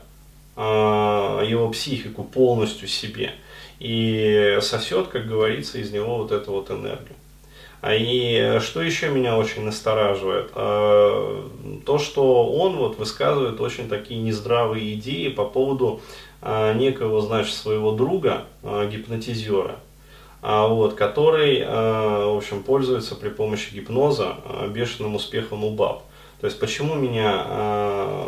э, 0.57 0.61
его 0.61 1.69
психику 1.71 2.25
полностью 2.25 2.89
себе 2.89 3.33
и 3.79 4.59
сосет, 4.63 5.09
как 5.09 5.27
говорится, 5.27 5.79
из 5.79 5.91
него 5.91 6.17
вот 6.19 6.33
эту 6.33 6.53
вот 6.53 6.71
энергию. 6.71 7.15
А 7.83 7.95
и 7.95 8.59
что 8.61 8.83
еще 8.83 9.11
меня 9.11 9.37
очень 9.37 9.63
настораживает? 9.63 10.51
А, 10.55 11.49
то, 11.85 11.99
что 11.99 12.51
он 12.51 12.77
вот 12.77 12.99
высказывает 12.99 13.61
очень 13.61 13.89
такие 13.89 14.21
нездравые 14.21 14.95
идеи 14.95 15.29
по 15.29 15.45
поводу 15.45 16.01
а, 16.43 16.73
некого, 16.73 17.21
значит, 17.21 17.55
своего 17.55 17.93
друга, 17.93 18.45
гипнотизера, 18.63 19.77
вот, 20.43 20.95
который, 20.95 21.65
в 21.65 22.37
общем, 22.37 22.63
пользуется 22.63 23.15
при 23.17 23.31
помощи 23.31 23.73
гипноза 23.73 24.37
бешеным 24.69 25.15
успехом 25.15 25.65
у 25.65 25.71
баб. 25.71 26.03
То 26.41 26.47
есть 26.47 26.61
почему 26.61 26.95
меня 26.95 27.45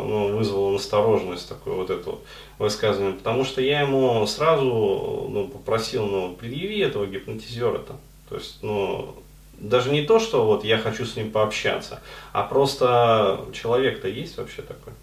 ну, 0.03 0.35
вызвало 0.35 0.71
настороженность 0.71 1.47
такое 1.47 1.75
вот 1.75 1.89
это 1.89 2.15
высказывание? 2.57 3.13
Потому 3.13 3.45
что 3.45 3.61
я 3.61 3.81
ему 3.81 4.25
сразу 4.25 5.27
ну, 5.29 5.47
попросил, 5.47 6.07
ну, 6.07 6.35
предъяви 6.35 6.79
этого 6.79 7.05
гипнотизера-то. 7.05 7.95
То 8.27 8.35
есть, 8.35 8.59
ну, 8.63 9.15
даже 9.59 9.91
не 9.91 10.03
то, 10.03 10.19
что 10.19 10.45
вот 10.45 10.63
я 10.63 10.77
хочу 10.77 11.05
с 11.05 11.15
ним 11.15 11.31
пообщаться, 11.31 12.01
а 12.31 12.43
просто 12.43 13.45
человек-то 13.53 14.07
есть 14.07 14.37
вообще 14.37 14.61
такой. 14.61 14.93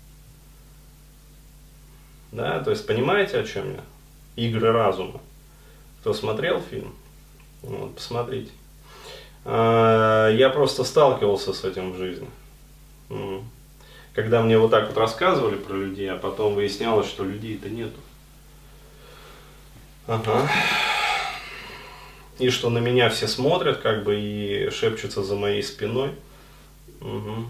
Да, 2.33 2.61
то 2.61 2.71
есть 2.71 2.87
понимаете, 2.87 3.39
о 3.39 3.45
чем 3.45 3.73
я? 3.73 3.81
Игры 4.37 4.73
разума. 4.73 5.21
Кто 6.01 6.13
смотрел 6.13 6.61
фильм? 6.61 6.95
Вот, 7.63 7.95
посмотрите. 7.95 8.51
А, 9.45 10.29
я 10.31 10.51
просто 10.51 10.85
сталкивался 10.85 11.53
с 11.53 11.65
этим 11.65 11.93
в 11.93 11.97
жизни. 11.97 12.29
Когда 14.15 14.43
мне 14.43 14.59
вот 14.59 14.71
так 14.71 14.89
вот 14.89 14.97
рассказывали 14.97 15.57
про 15.57 15.75
людей, 15.75 16.11
а 16.11 16.17
потом 16.17 16.55
выяснялось, 16.55 17.07
что 17.07 17.25
людей-то 17.25 17.69
нету. 17.69 18.01
Ага 20.07 20.49
и 22.39 22.51
что 22.51 22.71
на 22.71 22.79
меня 22.79 23.09
все 23.09 23.29
смотрят, 23.29 23.79
как 23.79 24.05
бы, 24.05 24.19
и 24.19 24.71
шепчутся 24.71 25.23
за 25.23 25.37
моей 25.37 25.63
спиной. 25.63 26.11
Угу. 27.01 27.47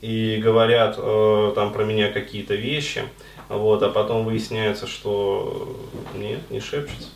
И 0.00 0.38
говорят 0.42 0.96
э, 0.98 1.52
там 1.54 1.72
про 1.72 1.84
меня 1.84 2.10
какие-то 2.10 2.54
вещи, 2.54 3.04
вот, 3.48 3.82
а 3.82 3.90
потом 3.90 4.24
выясняется, 4.24 4.86
что 4.86 5.78
нет, 6.14 6.50
не 6.50 6.60
шепчется. 6.60 7.08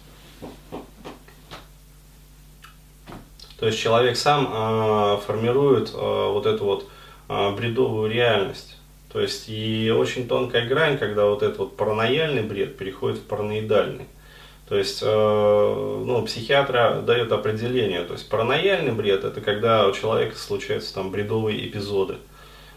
То 3.58 3.66
есть 3.66 3.80
человек 3.80 4.16
сам 4.16 4.48
э, 4.52 5.18
формирует 5.26 5.90
э, 5.94 6.30
вот 6.30 6.46
эту 6.46 6.64
вот 6.64 6.88
э, 7.28 7.50
бредовую 7.56 8.10
реальность. 8.10 8.76
То 9.12 9.20
есть 9.20 9.48
и 9.48 9.90
очень 9.90 10.28
тонкая 10.28 10.66
грань, 10.66 10.98
когда 10.98 11.24
вот 11.24 11.42
этот 11.42 11.58
вот 11.58 11.76
паранояльный 11.76 12.42
бред 12.42 12.76
переходит 12.76 13.18
в 13.18 13.22
параноидальный. 13.22 14.06
То 14.68 14.76
есть, 14.76 15.00
э, 15.02 15.06
ну, 15.06 16.24
психиатр 16.24 17.02
дает 17.02 17.30
определение. 17.30 18.02
То 18.02 18.14
есть, 18.14 18.28
паранояльный 18.28 18.92
бред– 18.92 19.24
это 19.24 19.40
когда 19.40 19.86
у 19.86 19.92
человека 19.92 20.36
случаются 20.36 20.92
там 20.92 21.10
бредовые 21.12 21.66
эпизоды. 21.68 22.16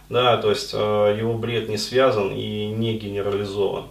Да, 0.09 0.37
то 0.37 0.49
есть, 0.49 0.71
э, 0.73 0.77
его 1.19 1.33
бред 1.33 1.67
не 1.67 1.77
связан 1.77 2.31
и 2.31 2.67
не 2.67 2.97
генерализован. 2.97 3.85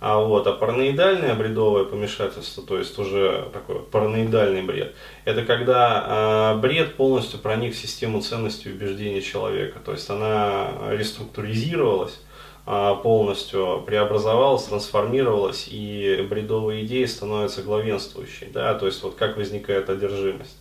А 0.00 0.18
вот, 0.18 0.46
а 0.46 0.52
параноидальное 0.52 1.34
бредовое 1.34 1.84
помешательство, 1.84 2.62
то 2.62 2.78
есть 2.78 2.98
уже 2.98 3.48
такой 3.52 3.80
параноидальный 3.80 4.62
бред, 4.62 4.94
это 5.26 5.44
когда 5.44 6.54
э, 6.54 6.60
бред 6.60 6.94
полностью 6.94 7.38
проник 7.38 7.74
в 7.74 7.78
систему 7.78 8.22
ценностей 8.22 8.70
и 8.70 8.72
убеждений 8.72 9.22
человека. 9.22 9.78
То 9.84 9.92
есть 9.92 10.08
она 10.08 10.68
реструктуризировалась, 10.92 12.18
полностью 12.64 13.82
преобразовалась, 13.86 14.64
трансформировалась, 14.64 15.66
и 15.70 16.24
бредовые 16.28 16.84
идеи 16.84 17.06
становятся 17.06 17.62
главенствующей, 17.62 18.48
да, 18.52 18.74
то 18.74 18.86
есть 18.86 19.02
вот 19.02 19.14
как 19.16 19.36
возникает 19.36 19.90
одержимость. 19.90 20.56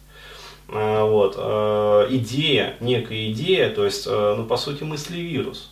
А, 0.72 1.04
вот, 1.06 1.36
а, 1.38 2.08
идея, 2.10 2.76
некая 2.80 3.32
идея, 3.32 3.70
то 3.70 3.86
есть, 3.86 4.08
ну, 4.08 4.46
по 4.46 4.58
сути, 4.58 4.84
мысли-вирус, 4.84 5.72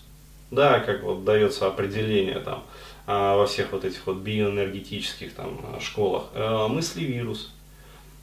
да, 0.51 0.79
как 0.79 1.03
вот 1.03 1.23
дается 1.23 1.67
определение 1.67 2.39
там 2.39 2.63
во 3.05 3.45
всех 3.45 3.71
вот 3.71 3.85
этих 3.85 4.05
вот 4.05 4.17
биоэнергетических 4.17 5.33
там 5.33 5.79
школах, 5.79 6.23
мысли-вирус, 6.35 7.53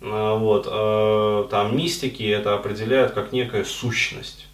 вот, 0.01 1.49
там 1.49 1.77
мистики 1.77 2.23
это 2.25 2.55
определяют 2.55 3.13
как 3.13 3.33
некая 3.33 3.65
сущность, 3.65 4.47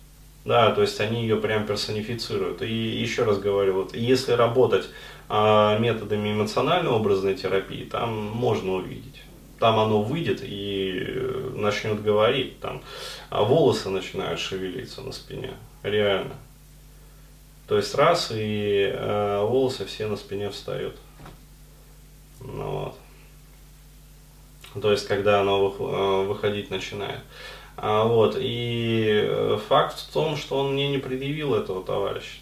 да, 0.44 0.72
то 0.72 0.82
есть 0.82 1.00
они 1.00 1.22
ее 1.22 1.36
прям 1.36 1.66
персонифицируют. 1.66 2.62
И 2.62 2.72
еще 2.72 3.24
раз 3.24 3.38
говорю, 3.38 3.74
вот 3.74 3.94
если 3.94 4.32
работать 4.32 4.88
а, 5.28 5.78
методами 5.78 6.32
эмоционально-образной 6.32 7.34
терапии, 7.34 7.84
там 7.84 8.16
можно 8.16 8.72
увидеть. 8.72 9.22
Там 9.58 9.78
оно 9.78 10.02
выйдет 10.02 10.40
и 10.42 11.04
э, 11.06 11.50
начнет 11.54 12.02
говорить, 12.02 12.58
там 12.60 12.82
а 13.28 13.44
волосы 13.44 13.90
начинают 13.90 14.40
шевелиться 14.40 15.02
на 15.02 15.12
спине, 15.12 15.50
реально. 15.82 16.32
То 17.68 17.76
есть 17.76 17.94
раз 17.94 18.32
и 18.34 18.90
э, 18.90 19.44
волосы 19.44 19.84
все 19.84 20.06
на 20.06 20.16
спине 20.16 20.48
встают. 20.48 20.96
Ну, 22.40 22.94
вот. 24.74 24.82
То 24.82 24.90
есть 24.90 25.06
когда 25.06 25.42
оно 25.42 25.76
э, 25.78 26.26
выходить 26.26 26.70
начинает. 26.70 27.20
А, 27.82 28.04
вот, 28.04 28.36
и 28.38 29.24
э, 29.26 29.58
факт 29.68 29.98
в 29.98 30.12
том, 30.12 30.36
что 30.36 30.58
он 30.58 30.74
мне 30.74 30.90
не 30.90 30.98
предъявил 30.98 31.54
этого 31.54 31.82
товарища. 31.82 32.40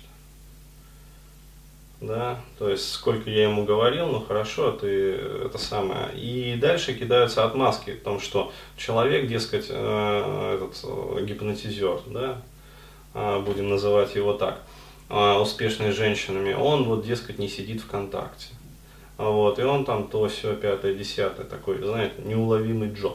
Да, 2.01 2.41
то 2.59 2.69
есть 2.69 2.93
сколько 2.93 3.31
я 3.31 3.45
ему 3.45 3.65
говорил, 3.65 4.07
ну 4.07 4.21
хорошо, 4.21 4.73
ты 4.73 5.13
это 5.47 5.59
самое. 5.59 6.13
И 6.17 6.57
дальше 6.57 6.93
кидаются 6.93 7.45
отмазки 7.45 7.93
в 7.93 8.03
том, 8.03 8.19
что 8.19 8.53
человек, 8.77 9.29
дескать, 9.29 9.67
э, 9.69 10.55
этот 10.57 10.77
э, 10.83 11.25
гипнотизер, 11.25 12.01
да, 12.07 12.43
э, 13.15 13.39
будем 13.39 13.69
называть 13.69 14.17
его 14.17 14.33
так, 14.33 14.61
э, 15.09 15.93
женщинами, 15.93 16.53
он 16.53 16.83
вот, 16.83 17.07
дескать, 17.07 17.39
не 17.39 17.49
сидит 17.49 17.81
ВКонтакте. 17.83 18.49
Вот, 19.19 19.61
и 19.61 19.63
он 19.63 19.85
там 19.85 20.09
то 20.09 20.27
все 20.27 20.57
пятое, 20.57 20.95
десятое, 20.95 21.47
такой, 21.47 21.79
знаете, 21.79 22.15
неуловимый 22.25 22.93
Джо. 22.93 23.13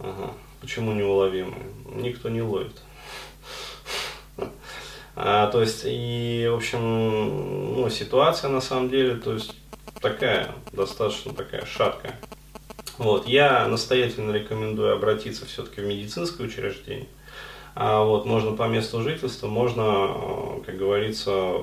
Ага. 0.00 0.32
Почему 0.62 0.92
неуловимые? 0.92 1.66
Никто 1.96 2.28
не 2.28 2.40
ловит. 2.40 2.80
А, 5.16 5.48
то 5.48 5.60
есть, 5.60 5.82
и, 5.84 6.48
в 6.48 6.54
общем, 6.54 7.74
ну, 7.74 7.90
ситуация 7.90 8.48
на 8.48 8.60
самом 8.60 8.88
деле, 8.88 9.16
то 9.16 9.34
есть, 9.34 9.56
такая, 10.00 10.54
достаточно 10.72 11.34
такая 11.34 11.66
шаткая. 11.66 12.18
Вот, 12.96 13.26
я 13.26 13.66
настоятельно 13.66 14.30
рекомендую 14.30 14.94
обратиться 14.94 15.46
все-таки 15.46 15.80
в 15.80 15.84
медицинское 15.84 16.44
учреждение. 16.44 17.08
А 17.74 18.04
вот, 18.04 18.24
можно 18.24 18.52
по 18.52 18.68
месту 18.68 19.02
жительства, 19.02 19.48
можно, 19.48 20.62
как 20.64 20.76
говорится, 20.78 21.54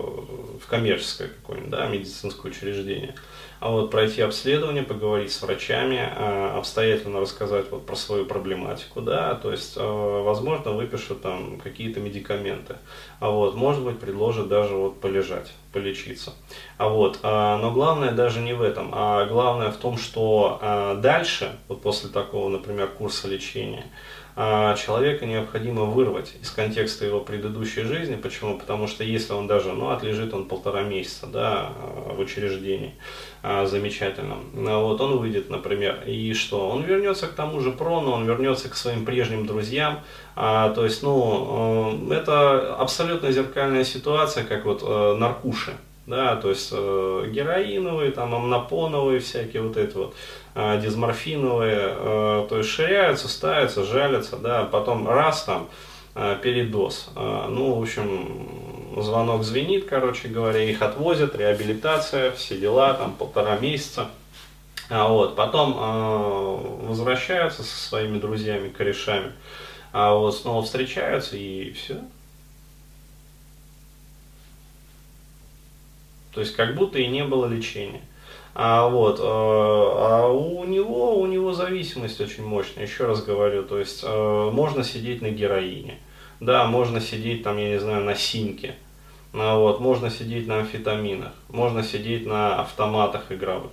в 0.61 0.67
коммерческое 0.67 1.29
какое-нибудь, 1.29 1.71
да, 1.71 1.87
медицинское 1.87 2.49
учреждение. 2.49 3.15
А 3.59 3.71
вот 3.71 3.91
пройти 3.91 4.21
обследование, 4.21 4.83
поговорить 4.83 5.33
с 5.33 5.41
врачами, 5.41 5.99
а, 5.99 6.57
обстоятельно 6.57 7.19
рассказать 7.19 7.69
вот 7.71 7.85
про 7.85 7.95
свою 7.95 8.25
проблематику, 8.25 9.01
да, 9.01 9.35
то 9.35 9.51
есть, 9.51 9.73
а, 9.75 10.23
возможно, 10.23 10.71
выпишут 10.71 11.21
там 11.21 11.59
какие-то 11.59 11.99
медикаменты, 11.99 12.77
а 13.19 13.29
вот, 13.29 13.55
может 13.55 13.83
быть, 13.83 13.99
предложат 13.99 14.47
даже 14.47 14.75
вот 14.75 15.01
полежать, 15.01 15.51
полечиться, 15.73 16.33
а 16.77 16.87
вот, 16.87 17.19
но 17.21 17.71
главное 17.71 18.11
даже 18.11 18.39
не 18.39 18.53
в 18.53 18.61
этом, 18.61 18.91
а 18.93 19.25
главное 19.25 19.71
в 19.71 19.77
том, 19.77 19.97
что 19.97 20.97
дальше, 21.01 21.51
вот 21.67 21.81
после 21.81 22.09
такого, 22.09 22.49
например, 22.49 22.87
курса 22.87 23.27
лечения, 23.27 23.85
человека 24.77 25.25
необходимо 25.25 25.83
вырвать 25.83 26.33
из 26.41 26.49
контекста 26.51 27.05
его 27.05 27.19
предыдущей 27.19 27.83
жизни. 27.83 28.15
Почему? 28.15 28.57
Потому 28.57 28.87
что 28.87 29.03
если 29.03 29.33
он 29.33 29.47
даже, 29.47 29.73
ну, 29.73 29.89
отлежит 29.89 30.33
он 30.33 30.45
полтора 30.45 30.83
месяца, 30.83 31.27
да, 31.27 31.71
в 32.05 32.19
учреждении, 32.19 32.93
а, 33.41 33.65
замечательном, 33.65 34.43
вот 34.53 34.99
он 34.99 35.17
выйдет, 35.17 35.49
например, 35.49 36.03
и 36.05 36.33
что? 36.33 36.69
Он 36.69 36.83
вернется 36.83 37.27
к 37.27 37.31
тому 37.31 37.61
же 37.61 37.71
прону, 37.71 38.11
он 38.11 38.25
вернется 38.25 38.69
к 38.69 38.75
своим 38.75 39.05
прежним 39.05 39.45
друзьям, 39.45 40.01
а, 40.35 40.69
то 40.71 40.83
есть, 40.83 41.03
ну, 41.03 42.09
э, 42.09 42.15
это 42.15 42.75
абсолютно 42.75 43.31
зеркальная 43.31 43.83
ситуация, 43.85 44.43
как 44.43 44.65
вот 44.65 44.83
э, 44.83 45.15
наркуши, 45.17 45.71
да, 46.09 46.35
то 46.35 46.49
есть 46.49 46.69
э, 46.71 47.25
героиновые, 47.31 48.11
там, 48.11 48.33
амнопоновые 48.33 49.19
всякие 49.19 49.61
вот 49.61 49.77
эти 49.77 49.95
вот, 49.95 50.15
э, 50.55 50.81
дисморфиновые, 50.81 51.95
э, 51.95 52.45
то 52.49 52.57
есть 52.57 52.69
ширяются, 52.69 53.27
ставятся, 53.27 53.83
жалятся, 53.83 54.37
да, 54.37 54.65
потом 54.65 55.07
раз 55.07 55.43
там, 55.43 55.69
э, 56.15 56.37
передоз, 56.41 57.09
э, 57.15 57.45
ну, 57.49 57.75
в 57.75 57.83
общем, 57.83 58.49
звонок 58.97 59.43
звенит, 59.43 59.85
короче 59.85 60.27
говоря, 60.29 60.63
их 60.63 60.81
отвозят, 60.81 61.35
реабилитация, 61.35 62.31
все 62.31 62.57
дела, 62.57 62.95
там, 62.95 63.13
полтора 63.13 63.57
месяца, 63.57 64.07
а 64.89 65.07
вот, 65.07 65.35
потом 65.35 65.75
э, 65.77 66.87
возвращаются 66.87 67.61
со 67.61 67.87
своими 67.87 68.17
друзьями, 68.17 68.69
корешами, 68.69 69.31
а 69.93 70.15
вот 70.15 70.35
снова 70.35 70.63
встречаются 70.63 71.37
и 71.37 71.71
все, 71.73 71.97
То 76.33 76.41
есть 76.41 76.55
как 76.55 76.75
будто 76.75 76.99
и 76.99 77.07
не 77.07 77.23
было 77.23 77.45
лечения. 77.45 78.01
А, 78.61 78.87
вот, 78.89 79.19
э, 79.19 79.23
а 79.23 80.27
у 80.27 80.65
него, 80.65 81.19
у 81.19 81.25
него 81.27 81.53
зависимость 81.53 82.19
очень 82.19 82.43
мощная, 82.43 82.83
еще 82.83 83.05
раз 83.05 83.23
говорю, 83.23 83.63
то 83.63 83.79
есть 83.79 84.01
э, 84.03 84.49
можно 84.51 84.83
сидеть 84.83 85.21
на 85.21 85.29
героине, 85.29 85.99
да, 86.39 86.65
можно 86.65 86.99
сидеть 86.99 87.43
там, 87.43 87.57
я 87.57 87.69
не 87.69 87.79
знаю, 87.79 88.03
на 88.03 88.15
синьке, 88.15 88.75
а, 89.33 89.57
вот, 89.57 89.79
можно 89.79 90.09
сидеть 90.09 90.47
на 90.47 90.59
амфетаминах, 90.59 91.31
можно 91.47 91.83
сидеть 91.83 92.25
на 92.25 92.59
автоматах 92.59 93.31
игровых, 93.31 93.71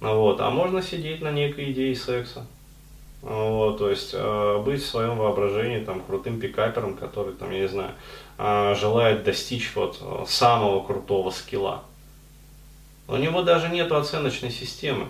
а, 0.00 0.14
вот, 0.14 0.40
а 0.40 0.50
можно 0.50 0.82
сидеть 0.82 1.22
на 1.22 1.32
некой 1.32 1.72
идее 1.72 1.96
секса. 1.96 2.46
Вот, 3.22 3.78
то 3.78 3.88
есть 3.88 4.10
э, 4.14 4.62
быть 4.64 4.82
в 4.82 4.86
своем 4.86 5.16
воображении 5.16 5.78
там 5.84 6.02
крутым 6.02 6.40
пикапером, 6.40 6.96
который 6.96 7.34
там, 7.34 7.52
я 7.52 7.60
не 7.60 7.68
знаю, 7.68 7.92
э, 8.36 8.74
желает 8.74 9.22
достичь 9.22 9.70
вот 9.76 9.98
э, 10.00 10.24
самого 10.26 10.84
крутого 10.84 11.30
скилла. 11.30 11.84
У 13.06 13.14
него 13.16 13.42
даже 13.42 13.68
нет 13.68 13.92
оценочной 13.92 14.50
системы. 14.50 15.06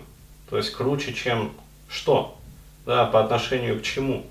То 0.50 0.58
есть 0.58 0.72
круче, 0.72 1.14
чем 1.14 1.52
что? 1.88 2.36
Да, 2.84 3.06
по 3.06 3.20
отношению 3.20 3.80
к 3.80 3.82
чему? 3.82 4.26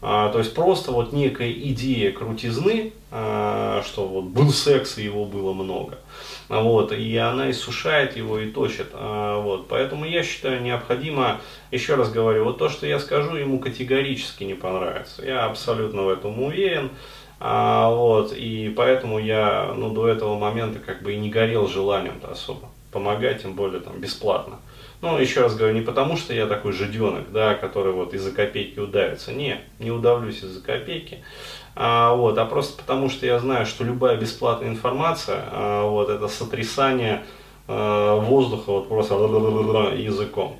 А, 0.00 0.30
то 0.30 0.38
есть 0.38 0.54
просто 0.54 0.92
вот 0.92 1.12
некая 1.12 1.50
идея 1.50 2.12
крутизны, 2.12 2.92
а, 3.10 3.82
что 3.84 4.06
вот 4.06 4.24
был 4.24 4.50
секс 4.50 4.98
и 4.98 5.02
его 5.02 5.24
было 5.24 5.52
много. 5.52 5.98
Вот, 6.48 6.92
и 6.92 7.16
она 7.16 7.50
иссушает 7.50 8.16
его 8.16 8.38
и 8.38 8.50
точит. 8.50 8.88
А, 8.92 9.40
вот, 9.40 9.66
поэтому 9.68 10.04
я 10.04 10.22
считаю 10.22 10.62
необходимо, 10.62 11.40
еще 11.72 11.96
раз 11.96 12.12
говорю, 12.12 12.44
вот 12.44 12.58
то, 12.58 12.68
что 12.68 12.86
я 12.86 13.00
скажу, 13.00 13.36
ему 13.36 13.58
категорически 13.58 14.44
не 14.44 14.54
понравится. 14.54 15.24
Я 15.24 15.44
абсолютно 15.46 16.02
в 16.02 16.08
этом 16.08 16.40
уверен. 16.42 16.90
А, 17.40 17.90
вот, 17.90 18.32
и 18.32 18.72
поэтому 18.76 19.18
я 19.18 19.72
ну, 19.76 19.90
до 19.90 20.08
этого 20.08 20.38
момента 20.38 20.78
как 20.78 21.02
бы 21.02 21.14
и 21.14 21.18
не 21.18 21.30
горел 21.30 21.68
желанием-то 21.68 22.30
особо 22.30 22.68
помогать, 22.92 23.42
тем 23.42 23.54
более 23.54 23.80
там 23.80 24.00
бесплатно. 24.00 24.58
Ну, 25.00 25.18
еще 25.18 25.42
раз 25.42 25.54
говорю, 25.54 25.74
не 25.74 25.80
потому, 25.80 26.16
что 26.16 26.34
я 26.34 26.46
такой 26.46 26.72
жиденок, 26.72 27.30
да, 27.30 27.54
который 27.54 27.92
вот 27.92 28.14
из-за 28.14 28.32
копейки 28.32 28.80
удавится. 28.80 29.32
Не, 29.32 29.60
не 29.78 29.92
удавлюсь 29.92 30.42
из-за 30.42 30.60
копейки. 30.60 31.18
А, 31.76 32.14
вот, 32.14 32.36
а 32.38 32.44
просто 32.44 32.82
потому, 32.82 33.08
что 33.08 33.24
я 33.24 33.38
знаю, 33.38 33.64
что 33.64 33.84
любая 33.84 34.16
бесплатная 34.16 34.68
информация, 34.68 35.44
а, 35.52 35.88
вот, 35.88 36.10
это 36.10 36.26
сотрясание 36.26 37.22
а, 37.68 38.16
воздуха 38.16 38.72
вот 38.72 38.88
просто 38.88 39.14
языком. 39.96 40.56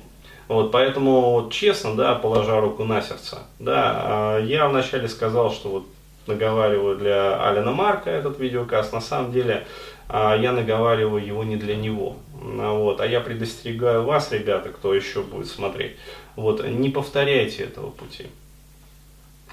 Вот, 0.47 0.71
поэтому, 0.71 1.31
вот, 1.31 1.51
честно, 1.51 1.95
да, 1.95 2.15
положа 2.15 2.61
руку 2.61 2.85
на 2.85 3.01
сердце, 3.01 3.39
да, 3.59 4.01
а, 4.03 4.39
я 4.39 4.69
вначале 4.69 5.09
сказал, 5.09 5.51
что 5.51 5.69
вот 5.69 5.83
наговариваю 6.25 6.97
для 6.97 7.43
Алина 7.45 7.71
Марка 7.71 8.09
этот 8.09 8.39
видеокаст, 8.39 8.93
на 8.93 9.01
самом 9.01 9.31
деле 9.31 9.67
а, 10.07 10.35
я 10.35 10.53
наговариваю 10.53 11.23
его 11.23 11.43
не 11.43 11.55
для 11.55 11.75
него. 11.75 12.15
А, 12.41 12.73
вот, 12.73 13.01
а 13.01 13.05
я 13.05 13.19
предостерегаю 13.19 14.03
вас, 14.03 14.31
ребята, 14.31 14.69
кто 14.69 14.93
еще 14.93 15.21
будет 15.21 15.47
смотреть, 15.47 15.97
вот, 16.35 16.65
не 16.65 16.89
повторяйте 16.89 17.63
этого 17.63 17.89
пути. 17.89 18.27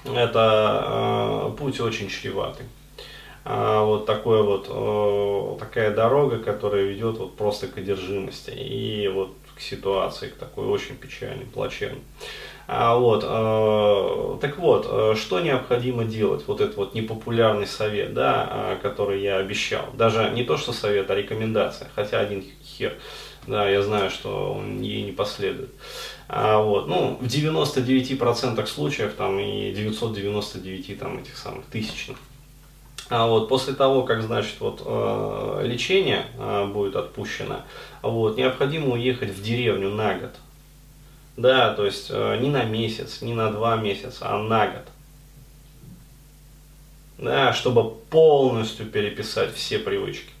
Это 0.05 1.49
э, 1.49 1.57
путь 1.57 1.79
очень 1.81 2.07
чреватый. 2.07 2.65
а, 3.43 3.83
вот 3.83 4.05
такой 4.05 4.43
вот, 4.43 4.67
э, 4.69 5.59
такая 5.59 5.93
дорога, 5.93 6.39
которая 6.39 6.83
ведет 6.83 7.17
вот 7.17 7.35
просто 7.35 7.67
к 7.67 7.77
одержимости 7.77 8.51
и 8.51 9.07
вот 9.07 9.31
к 9.55 9.59
ситуации, 9.59 10.29
к 10.29 10.35
такой 10.35 10.67
очень 10.67 10.95
печальной, 10.95 11.45
плачевной. 11.45 12.01
А, 12.69 12.97
вот, 12.97 13.23
э, 13.25 14.37
так 14.41 14.57
вот, 14.57 14.87
э, 14.89 15.15
что 15.15 15.39
необходимо 15.39 16.03
делать? 16.03 16.43
Вот 16.47 16.59
этот 16.59 16.75
вот 16.75 16.93
непопулярный 16.95 17.65
совет, 17.65 18.13
да, 18.13 18.49
э, 18.51 18.77
который 18.81 19.21
я 19.21 19.37
обещал. 19.37 19.85
Даже 19.93 20.29
не 20.31 20.43
то, 20.43 20.57
что 20.57 20.73
совет, 20.73 21.09
а 21.09 21.15
рекомендация. 21.15 21.89
Хотя 21.95 22.19
один 22.19 22.43
хер. 22.77 22.97
Да, 23.47 23.69
я 23.69 23.81
знаю, 23.81 24.09
что 24.09 24.53
он 24.53 24.81
ей 24.81 25.03
не 25.03 25.11
последует. 25.11 25.69
А, 26.27 26.61
вот, 26.61 26.87
ну, 26.87 27.17
в 27.21 27.25
99% 27.25 28.65
случаев, 28.67 29.13
там, 29.13 29.39
и 29.39 29.71
999 29.71 30.99
там, 30.99 31.19
этих 31.19 31.37
самых 31.37 31.65
тысячных. 31.65 32.17
А 33.09 33.27
вот 33.27 33.47
после 33.47 33.73
того, 33.73 34.03
как, 34.03 34.21
значит, 34.21 34.55
вот 34.59 34.81
э, 34.85 35.61
лечение 35.65 36.25
э, 36.37 36.65
будет 36.65 36.97
отпущено, 36.97 37.61
вот, 38.01 38.37
необходимо 38.37 38.93
уехать 38.95 39.29
в 39.29 39.41
деревню 39.41 39.91
на 39.91 40.15
год. 40.15 40.31
Да, 41.37 41.73
то 41.73 41.85
есть 41.85 42.07
э, 42.09 42.37
не 42.41 42.49
на 42.49 42.63
месяц, 42.63 43.21
не 43.21 43.33
на 43.33 43.49
два 43.51 43.77
месяца, 43.77 44.27
а 44.27 44.37
на 44.37 44.67
год. 44.67 44.87
Да, 47.17 47.53
чтобы 47.53 47.91
полностью 48.09 48.85
переписать 48.87 49.53
все 49.55 49.79
привычки. 49.79 50.31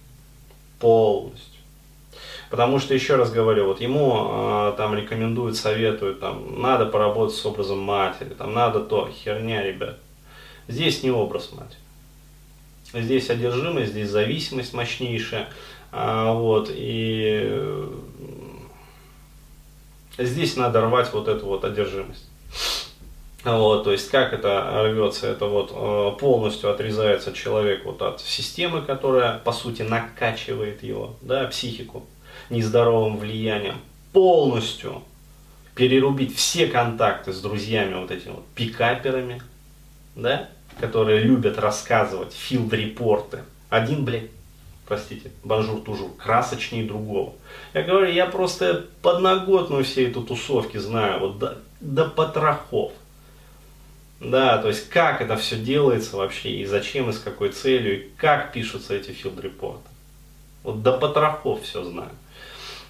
Полностью. 0.79 1.56
Потому 2.49 2.79
что, 2.79 2.93
еще 2.93 3.15
раз 3.15 3.31
говорю, 3.31 3.65
вот 3.65 3.81
ему 3.81 4.29
э, 4.29 4.73
там 4.77 4.95
рекомендуют, 4.95 5.57
советуют, 5.57 6.21
там, 6.21 6.61
надо 6.61 6.85
поработать 6.85 7.35
с 7.35 7.45
образом 7.45 7.79
матери, 7.79 8.29
там, 8.29 8.53
надо 8.53 8.79
то, 8.79 9.09
херня, 9.11 9.63
ребят. 9.63 9.97
Здесь 10.69 11.03
не 11.03 11.11
образ 11.11 11.51
матери. 11.51 13.03
Здесь 13.03 13.29
одержимость, 13.29 13.91
здесь 13.91 14.09
зависимость 14.09 14.73
мощнейшая. 14.73 15.49
А, 15.91 16.33
вот, 16.33 16.69
и 16.73 17.85
здесь 20.17 20.55
надо 20.55 20.81
рвать 20.81 21.11
вот 21.11 21.27
эту 21.27 21.45
вот 21.47 21.65
одержимость. 21.65 22.29
Вот, 23.43 23.83
то 23.83 23.91
есть 23.91 24.09
как 24.09 24.33
это 24.33 24.83
рвется, 24.83 25.27
это 25.27 25.45
вот 25.45 25.71
э, 25.73 26.19
полностью 26.19 26.69
отрезается 26.71 27.31
человек 27.33 27.85
вот 27.85 28.01
от 28.01 28.19
системы, 28.19 28.81
которая 28.81 29.39
по 29.39 29.53
сути 29.53 29.83
накачивает 29.83 30.83
его, 30.83 31.15
да, 31.21 31.45
психику 31.45 32.05
нездоровым 32.49 33.17
влиянием, 33.17 33.79
полностью 34.13 35.03
перерубить 35.75 36.35
все 36.35 36.67
контакты 36.67 37.31
с 37.31 37.39
друзьями 37.39 37.95
вот 37.95 38.11
этими 38.11 38.31
вот 38.31 38.47
пикаперами, 38.55 39.41
да, 40.15 40.49
которые 40.79 41.21
любят 41.21 41.59
рассказывать 41.59 42.33
филд-репорты. 42.33 43.41
Один, 43.69 44.03
блядь, 44.03 44.31
простите, 44.87 45.31
bonjour 45.43 45.81
toujours, 45.81 46.11
красочнее 46.17 46.85
другого. 46.85 47.33
Я 47.73 47.83
говорю, 47.83 48.11
я 48.11 48.25
просто 48.25 48.87
подноготную 49.01 49.83
всей 49.83 50.07
эту 50.09 50.23
тусовки 50.23 50.77
знаю, 50.77 51.19
вот 51.19 51.39
до, 51.39 51.57
до 51.79 52.05
потрохов. 52.05 52.93
Да, 54.19 54.57
то 54.57 54.69
есть 54.69 54.89
как 54.89 55.21
это 55.21 55.37
все 55.37 55.57
делается 55.57 56.17
вообще, 56.17 56.49
и 56.49 56.65
зачем, 56.65 57.09
и 57.09 57.13
с 57.13 57.19
какой 57.19 57.49
целью, 57.49 57.99
и 57.99 58.09
как 58.17 58.51
пишутся 58.51 58.95
эти 58.95 59.11
field 59.11 59.40
report 59.40 59.75
ы. 59.75 59.87
Вот 60.63 60.81
до 60.81 60.97
потрохов 60.97 61.61
все 61.61 61.83
знаю. 61.83 62.09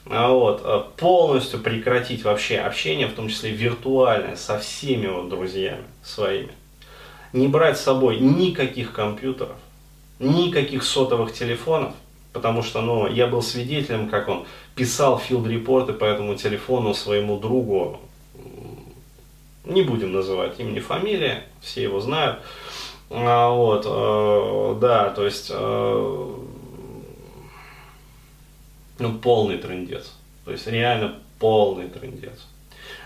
А 0.10 0.30
вот, 0.30 0.62
а 0.63 0.91
полностью 0.96 1.60
прекратить 1.60 2.24
вообще 2.24 2.60
общение, 2.60 3.08
в 3.08 3.13
том 3.13 3.28
числе 3.28 3.52
виртуальное, 3.52 4.36
со 4.36 4.60
всеми 4.60 5.08
вот 5.08 5.30
друзьями 5.30 5.84
своими. 6.04 6.52
Не 7.34 7.48
брать 7.48 7.78
с 7.78 7.84
собой 7.84 8.20
никаких 8.20 8.93
компьютеров, 8.93 9.58
никаких 10.20 10.84
сотовых 10.84 11.34
телефонов, 11.34 11.93
потому 12.32 12.63
что 12.63 12.82
ну, 12.82 13.08
я 13.08 13.28
был 13.28 13.41
свидетелем, 13.41 14.10
как 14.10 14.30
он 14.30 14.46
писал 14.76 15.20
филд-репорты 15.20 15.93
по 15.93 16.06
этому 16.06 16.36
телефону 16.36 16.93
своему 16.93 17.38
другу, 17.38 18.00
не 19.65 19.82
будем 19.82 20.13
называть 20.13 20.60
имени, 20.60 20.80
фамилии, 20.80 21.39
все 21.62 21.84
его 21.84 22.00
знают. 22.00 22.39
А, 23.10 23.50
вот, 23.50 23.86
э, 23.86 24.80
да, 24.80 25.10
то 25.10 25.26
есть, 25.26 25.48
э, 25.50 26.34
ну, 28.99 29.17
полный 29.17 29.57
трендец. 29.57 30.13
То 30.45 30.51
есть, 30.51 30.67
реально 30.67 31.19
полный 31.39 31.88
трендец. 31.88 32.47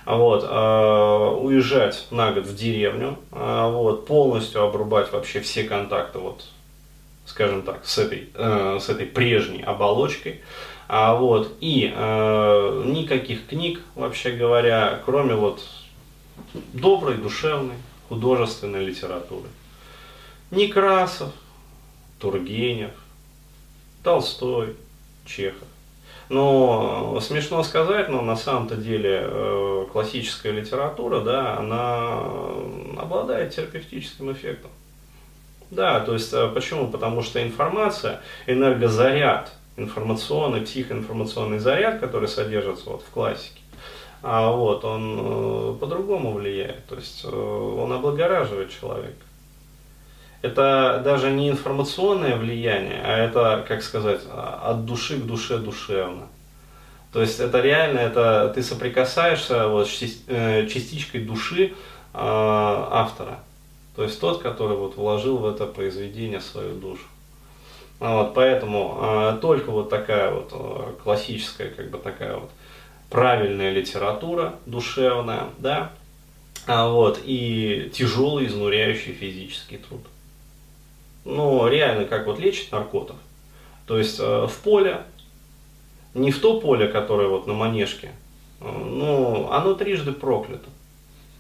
А 0.06 0.16
вот, 0.16 0.44
э, 0.44 1.36
уезжать 1.44 2.08
на 2.12 2.32
год 2.32 2.46
в 2.46 2.56
деревню, 2.56 3.18
э, 3.32 3.70
вот, 3.72 4.06
полностью 4.06 4.64
обрубать 4.64 5.12
вообще 5.12 5.42
все 5.42 5.64
контакты 5.64 6.20
вот 6.20 6.44
скажем 7.32 7.62
так, 7.62 7.86
с 7.86 7.98
этой, 7.98 8.30
э, 8.34 8.80
с 8.82 8.90
этой 8.90 9.06
прежней 9.06 9.64
оболочкой. 9.64 10.42
А, 10.88 11.16
вот, 11.16 11.56
и 11.62 11.92
э, 11.96 12.84
никаких 12.88 13.48
книг, 13.48 13.82
вообще 13.96 14.32
говоря, 14.32 15.02
кроме 15.06 15.36
вот 15.36 15.66
доброй, 16.74 17.16
душевной, 17.16 17.78
художественной 18.10 18.84
литературы. 18.84 19.48
Некрасов, 20.52 21.32
Тургенев, 22.20 22.92
Толстой, 24.04 24.76
Чехов. 25.26 25.68
Но 26.32 27.20
смешно 27.20 27.62
сказать, 27.62 28.08
но 28.08 28.22
на 28.22 28.38
самом-то 28.38 28.78
деле 28.78 29.20
э, 29.22 29.86
классическая 29.92 30.54
литература, 30.54 31.20
да, 31.20 31.58
она 31.58 32.22
обладает 32.98 33.54
терапевтическим 33.54 34.32
эффектом. 34.32 34.72
Да, 35.72 36.00
то 36.00 36.14
есть 36.14 36.32
э, 36.32 36.48
почему? 36.48 36.88
Потому 36.88 37.22
что 37.22 37.44
информация, 37.44 38.22
энергозаряд, 38.48 39.52
информационный, 39.76 40.62
психоинформационный 40.62 41.60
заряд, 41.60 42.00
который 42.00 42.30
содержится 42.30 42.92
вот 42.92 43.02
в 43.02 43.10
классике, 43.10 43.60
а 44.24 44.52
вот 44.52 44.86
он 44.86 45.20
э, 45.20 45.78
по-другому 45.82 46.32
влияет, 46.32 46.86
то 46.86 46.96
есть 46.96 47.26
э, 47.26 47.28
он 47.28 47.92
облагораживает 47.92 48.72
человека. 48.72 49.26
Это 50.42 51.02
даже 51.04 51.30
не 51.32 51.50
информационное 51.50 52.36
влияние, 52.36 53.02
а 53.04 53.18
это, 53.18 53.64
как 53.68 53.84
сказать, 53.84 54.22
от 54.32 54.86
души 54.86 55.20
к 55.20 55.26
душе 55.26 55.58
душевно. 55.58 56.28
То 57.14 57.22
есть 57.22 57.40
это 57.40 57.60
реально, 57.60 58.00
это 58.00 58.52
ты 58.56 58.64
соприкасаешься 58.64 59.68
вот, 59.68 59.88
с 59.88 60.00
частичкой 60.00 61.22
души 61.22 61.74
автора. 62.14 63.40
То 63.96 64.04
есть 64.04 64.20
тот, 64.20 64.42
который 64.42 64.78
вот 64.78 64.96
вложил 64.96 65.38
в 65.38 65.46
это 65.46 65.66
произведение 65.66 66.40
свою 66.40 66.76
душу. 66.76 67.04
Вот, 68.00 68.34
поэтому 68.34 68.98
а, 69.00 69.38
только 69.38 69.70
вот 69.70 69.92
такая 69.92 70.32
вот 70.32 70.98
классическая, 71.04 71.70
как 71.70 71.92
бы 71.92 72.00
такая 72.00 72.38
вот 72.38 72.50
правильная 73.12 73.72
литература 73.72 74.56
душевная, 74.66 75.50
да, 75.60 75.92
а 76.66 76.90
вот, 76.90 77.20
и 77.24 77.92
тяжелый, 77.94 78.48
изнуряющий 78.48 79.14
физический 79.14 79.78
труд. 79.78 80.02
Ну, 81.26 81.68
реально, 81.68 82.06
как 82.06 82.26
вот 82.26 82.40
лечит 82.40 82.72
наркотов. 82.72 83.18
То 83.86 83.98
есть 83.98 84.20
а, 84.20 84.48
в 84.48 84.58
поле, 84.58 85.04
не 86.14 86.32
в 86.32 86.40
то 86.40 86.60
поле, 86.60 86.88
которое 86.88 87.28
вот 87.28 87.48
на 87.48 87.54
манежке, 87.54 88.12
а, 88.60 88.72
ну, 88.72 89.52
оно 89.52 89.74
трижды 89.76 90.12
проклято. 90.12 90.70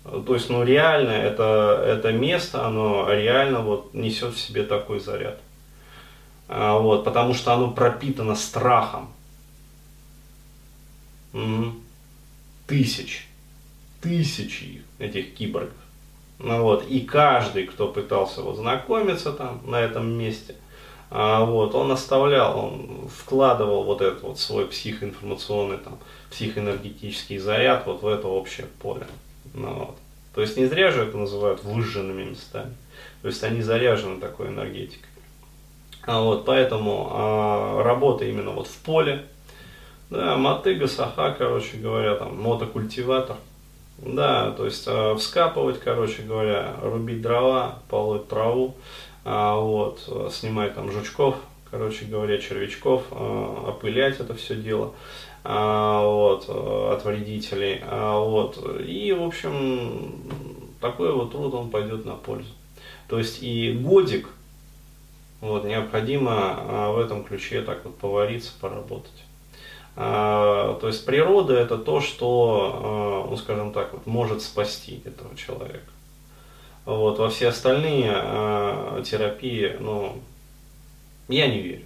То 0.03 0.33
есть, 0.33 0.49
ну 0.49 0.63
реально, 0.63 1.11
это, 1.11 1.83
это 1.85 2.11
место, 2.11 2.65
оно 2.65 3.07
реально 3.11 3.59
вот 3.59 3.93
несет 3.93 4.33
в 4.33 4.39
себе 4.39 4.63
такой 4.63 4.99
заряд. 4.99 5.39
А, 6.47 6.79
вот, 6.79 7.03
потому 7.03 7.33
что 7.33 7.53
оно 7.53 7.71
пропитано 7.71 8.35
страхом. 8.35 9.13
Угу. 11.33 11.73
Тысяч, 12.67 13.27
тысячи 14.01 14.83
этих 14.99 15.35
киборгов. 15.35 15.73
Ну, 16.43 16.63
вот, 16.63 16.85
и 16.87 17.01
каждый, 17.01 17.67
кто 17.67 17.87
пытался 17.87 18.41
вот 18.41 18.57
знакомиться 18.57 19.31
там 19.31 19.61
на 19.65 19.79
этом 19.79 20.09
месте, 20.11 20.55
а, 21.11 21.45
вот, 21.45 21.75
он 21.75 21.91
оставлял, 21.91 22.57
он 22.57 23.09
вкладывал 23.15 23.83
вот 23.83 24.01
этот 24.01 24.23
вот 24.23 24.39
свой 24.39 24.65
психоинформационный, 24.65 25.77
там, 25.77 25.99
психоэнергетический 26.31 27.37
заряд 27.37 27.85
вот 27.85 28.01
в 28.01 28.07
это 28.07 28.27
общее 28.27 28.65
поле. 28.81 29.05
Ну, 29.53 29.73
вот. 29.73 29.97
То 30.33 30.41
есть 30.41 30.57
не 30.57 30.65
зря 30.65 30.91
же 30.91 31.03
это 31.03 31.17
называют 31.17 31.63
выжженными 31.63 32.23
местами. 32.23 32.73
То 33.21 33.27
есть 33.27 33.43
они 33.43 33.61
заряжены 33.61 34.19
такой 34.19 34.47
энергетикой. 34.47 35.09
А 36.03 36.21
вот, 36.21 36.45
поэтому 36.45 37.09
а, 37.11 37.83
работа 37.83 38.25
именно 38.25 38.51
вот 38.51 38.67
в 38.67 38.77
поле. 38.77 39.25
Да, 40.09 40.37
мотыга, 40.37 40.87
саха, 40.87 41.35
короче 41.37 41.77
говоря, 41.77 42.15
там, 42.15 42.41
мотокультиватор. 42.41 43.37
Да, 44.01 44.51
то 44.51 44.65
есть 44.65 44.85
а, 44.87 45.15
вскапывать, 45.15 45.79
короче 45.79 46.23
говоря, 46.23 46.75
рубить 46.81 47.21
дрова, 47.21 47.79
полоть 47.87 48.27
траву, 48.27 48.75
а, 49.23 49.59
вот, 49.59 50.31
снимать 50.31 50.73
там 50.73 50.91
жучков, 50.91 51.35
короче 51.69 52.05
говоря, 52.05 52.39
червячков, 52.39 53.03
а, 53.11 53.65
опылять 53.69 54.19
это 54.19 54.33
все 54.33 54.55
дело. 54.55 54.93
А, 55.43 56.03
вот, 56.03 56.49
от 56.49 57.05
вредителей. 57.05 57.81
А, 57.83 58.19
вот, 58.19 58.57
и, 58.87 59.11
в 59.11 59.23
общем, 59.23 60.15
такой 60.79 61.13
вот 61.13 61.31
труд 61.31 61.53
он 61.53 61.69
пойдет 61.69 62.05
на 62.05 62.15
пользу. 62.15 62.49
То 63.07 63.19
есть 63.19 63.43
и 63.43 63.73
годик, 63.73 64.29
Вот, 65.41 65.65
необходимо 65.65 66.91
в 66.93 66.99
этом 66.99 67.23
ключе 67.23 67.61
так 67.61 67.83
вот 67.83 67.97
повариться, 67.97 68.51
поработать. 68.61 69.23
А, 69.95 70.77
то 70.79 70.87
есть 70.87 71.05
природа 71.05 71.55
это 71.55 71.77
то, 71.77 71.99
что, 72.01 73.25
а, 73.25 73.29
ну 73.29 73.37
скажем 73.37 73.73
так, 73.73 73.93
вот, 73.93 74.07
может 74.07 74.41
спасти 74.41 75.01
этого 75.05 75.35
человека. 75.35 75.91
Вот, 76.85 77.19
во 77.19 77.29
все 77.29 77.49
остальные 77.49 78.11
а, 78.13 79.01
терапии, 79.03 79.75
ну, 79.79 80.17
я 81.27 81.47
не 81.47 81.59
верю. 81.59 81.85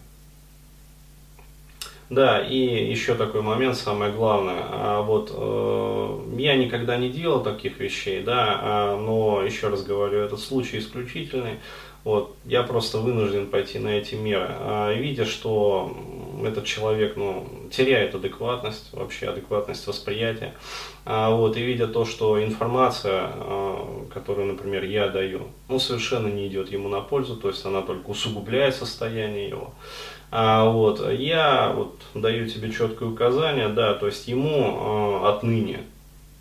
Да, 2.09 2.39
и 2.39 2.57
еще 2.91 3.15
такой 3.15 3.41
момент, 3.41 3.75
самое 3.77 4.11
главное, 4.11 4.63
а 4.69 5.01
вот 5.01 5.31
э, 5.33 6.35
я 6.37 6.55
никогда 6.55 6.97
не 6.97 7.09
делал 7.09 7.41
таких 7.41 7.79
вещей, 7.79 8.21
да, 8.21 8.59
а, 8.61 8.97
но 8.97 9.41
еще 9.41 9.69
раз 9.69 9.83
говорю, 9.83 10.19
этот 10.19 10.39
случай 10.39 10.77
исключительный, 10.77 11.57
вот, 12.03 12.35
я 12.45 12.61
просто 12.61 12.99
вынужден 12.99 13.47
пойти 13.47 13.79
на 13.79 13.87
эти 13.87 14.13
меры, 14.13 14.49
а, 14.51 14.93
видя, 14.93 15.25
что 15.25 15.97
этот 16.43 16.65
человек, 16.65 17.15
ну, 17.15 17.47
теряет 17.71 18.15
адекватность, 18.15 18.89
вообще 18.93 19.27
адекватность 19.27 19.87
восприятия, 19.87 20.53
а, 21.05 21.29
вот, 21.31 21.55
и 21.57 21.61
видя 21.61 21.87
то, 21.87 22.05
что 22.05 22.43
информация, 22.43 23.29
а, 23.31 24.05
которую, 24.13 24.47
например, 24.47 24.83
я 24.83 25.07
даю, 25.09 25.43
ну, 25.69 25.79
совершенно 25.79 26.27
не 26.27 26.47
идет 26.47 26.71
ему 26.71 26.89
на 26.89 27.01
пользу, 27.01 27.35
то 27.35 27.47
есть 27.47 27.65
она 27.65 27.81
только 27.81 28.09
усугубляет 28.09 28.75
состояние 28.75 29.49
его, 29.49 29.73
а, 30.31 30.65
вот, 30.65 31.07
я 31.11 31.71
вот 31.75 32.01
даю 32.13 32.47
тебе 32.49 32.71
четкое 32.71 33.07
указание, 33.07 33.69
да, 33.69 33.93
то 33.93 34.07
есть 34.07 34.27
ему 34.27 34.77
а, 34.77 35.35
отныне, 35.35 35.83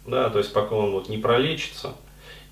да, 0.07 0.31
то 0.31 0.39
есть 0.39 0.53
пока 0.53 0.75
он 0.75 0.93
вот 0.93 1.09
не 1.09 1.19
пролечится 1.19 1.95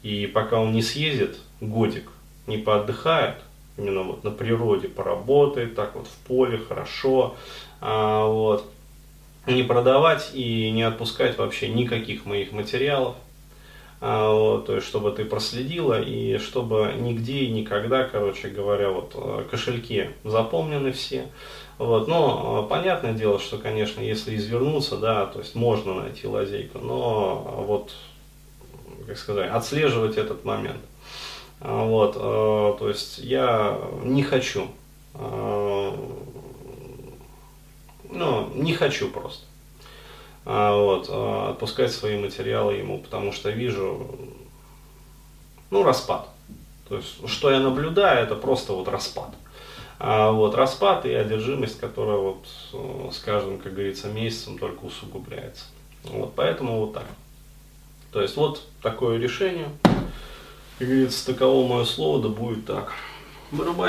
и 0.02 0.26
пока 0.26 0.60
он 0.60 0.72
не 0.72 0.82
съездит 0.82 1.38
годик, 1.60 2.10
не 2.46 2.58
поотдыхает, 2.58 3.36
именно 3.76 4.02
вот 4.02 4.24
на 4.24 4.30
природе 4.30 4.88
поработает, 4.88 5.74
так 5.74 5.94
вот 5.94 6.06
в 6.06 6.26
поле 6.26 6.58
хорошо, 6.58 7.34
а, 7.80 8.26
вот, 8.26 8.64
не 9.46 9.62
продавать 9.62 10.30
и 10.34 10.70
не 10.70 10.82
отпускать 10.82 11.38
вообще 11.38 11.68
никаких 11.68 12.26
моих 12.26 12.52
материалов, 12.52 13.16
а, 14.00 14.32
вот, 14.32 14.66
то 14.66 14.74
есть 14.74 14.86
чтобы 14.86 15.12
ты 15.12 15.24
проследила 15.24 16.00
и 16.00 16.38
чтобы 16.38 16.92
нигде 16.98 17.44
и 17.44 17.50
никогда, 17.50 18.04
короче 18.04 18.48
говоря, 18.48 18.90
вот 18.90 19.12
э, 19.14 19.44
кошельки 19.48 20.10
запомнены 20.24 20.90
все. 20.90 21.28
Вот, 21.78 22.08
но 22.08 22.64
э, 22.64 22.68
понятное 22.68 23.12
дело, 23.12 23.38
что, 23.38 23.58
конечно, 23.58 24.00
если 24.00 24.34
извернуться, 24.34 24.96
да, 24.96 25.26
то 25.26 25.38
есть 25.38 25.54
можно 25.54 25.94
найти 25.94 26.26
лазейку, 26.26 26.78
но 26.78 27.64
вот, 27.66 27.92
как 29.06 29.16
сказать, 29.16 29.50
отслеживать 29.50 30.16
этот 30.16 30.44
момент. 30.44 30.80
А, 31.64 31.84
вот, 31.84 32.16
э, 32.16 32.78
то 32.78 32.88
есть 32.88 33.18
я 33.18 33.78
не 34.02 34.22
хочу, 34.22 34.68
ну, 38.10 38.48
не 38.54 38.74
хочу 38.74 39.08
просто. 39.10 39.44
А, 40.44 40.76
вот, 40.76 41.06
а, 41.08 41.50
отпускать 41.50 41.92
свои 41.92 42.18
материалы 42.18 42.74
ему, 42.74 42.98
потому 42.98 43.32
что 43.32 43.50
вижу, 43.50 44.08
ну, 45.70 45.84
распад. 45.84 46.28
То 46.88 46.96
есть, 46.96 47.28
что 47.28 47.50
я 47.50 47.60
наблюдаю, 47.60 48.24
это 48.24 48.34
просто 48.34 48.72
вот 48.72 48.88
распад. 48.88 49.30
А 49.98 50.32
вот 50.32 50.56
распад 50.56 51.06
и 51.06 51.12
одержимость, 51.12 51.78
которая 51.78 52.16
вот 52.16 52.44
э, 52.72 53.10
с 53.12 53.18
каждым, 53.18 53.58
как 53.58 53.72
говорится, 53.72 54.08
месяцем 54.08 54.58
только 54.58 54.84
усугубляется. 54.84 55.66
Вот, 56.04 56.32
поэтому 56.34 56.80
вот 56.80 56.94
так. 56.94 57.06
То 58.10 58.20
есть, 58.20 58.36
вот 58.36 58.66
такое 58.82 59.18
решение. 59.18 59.68
Как 60.82 60.88
говорится, 60.88 61.26
таково 61.26 61.68
мое 61.68 61.84
слово, 61.84 62.22
да 62.22 62.28
будет 62.28 62.66
так. 62.66 62.92
Барабан. 63.52 63.76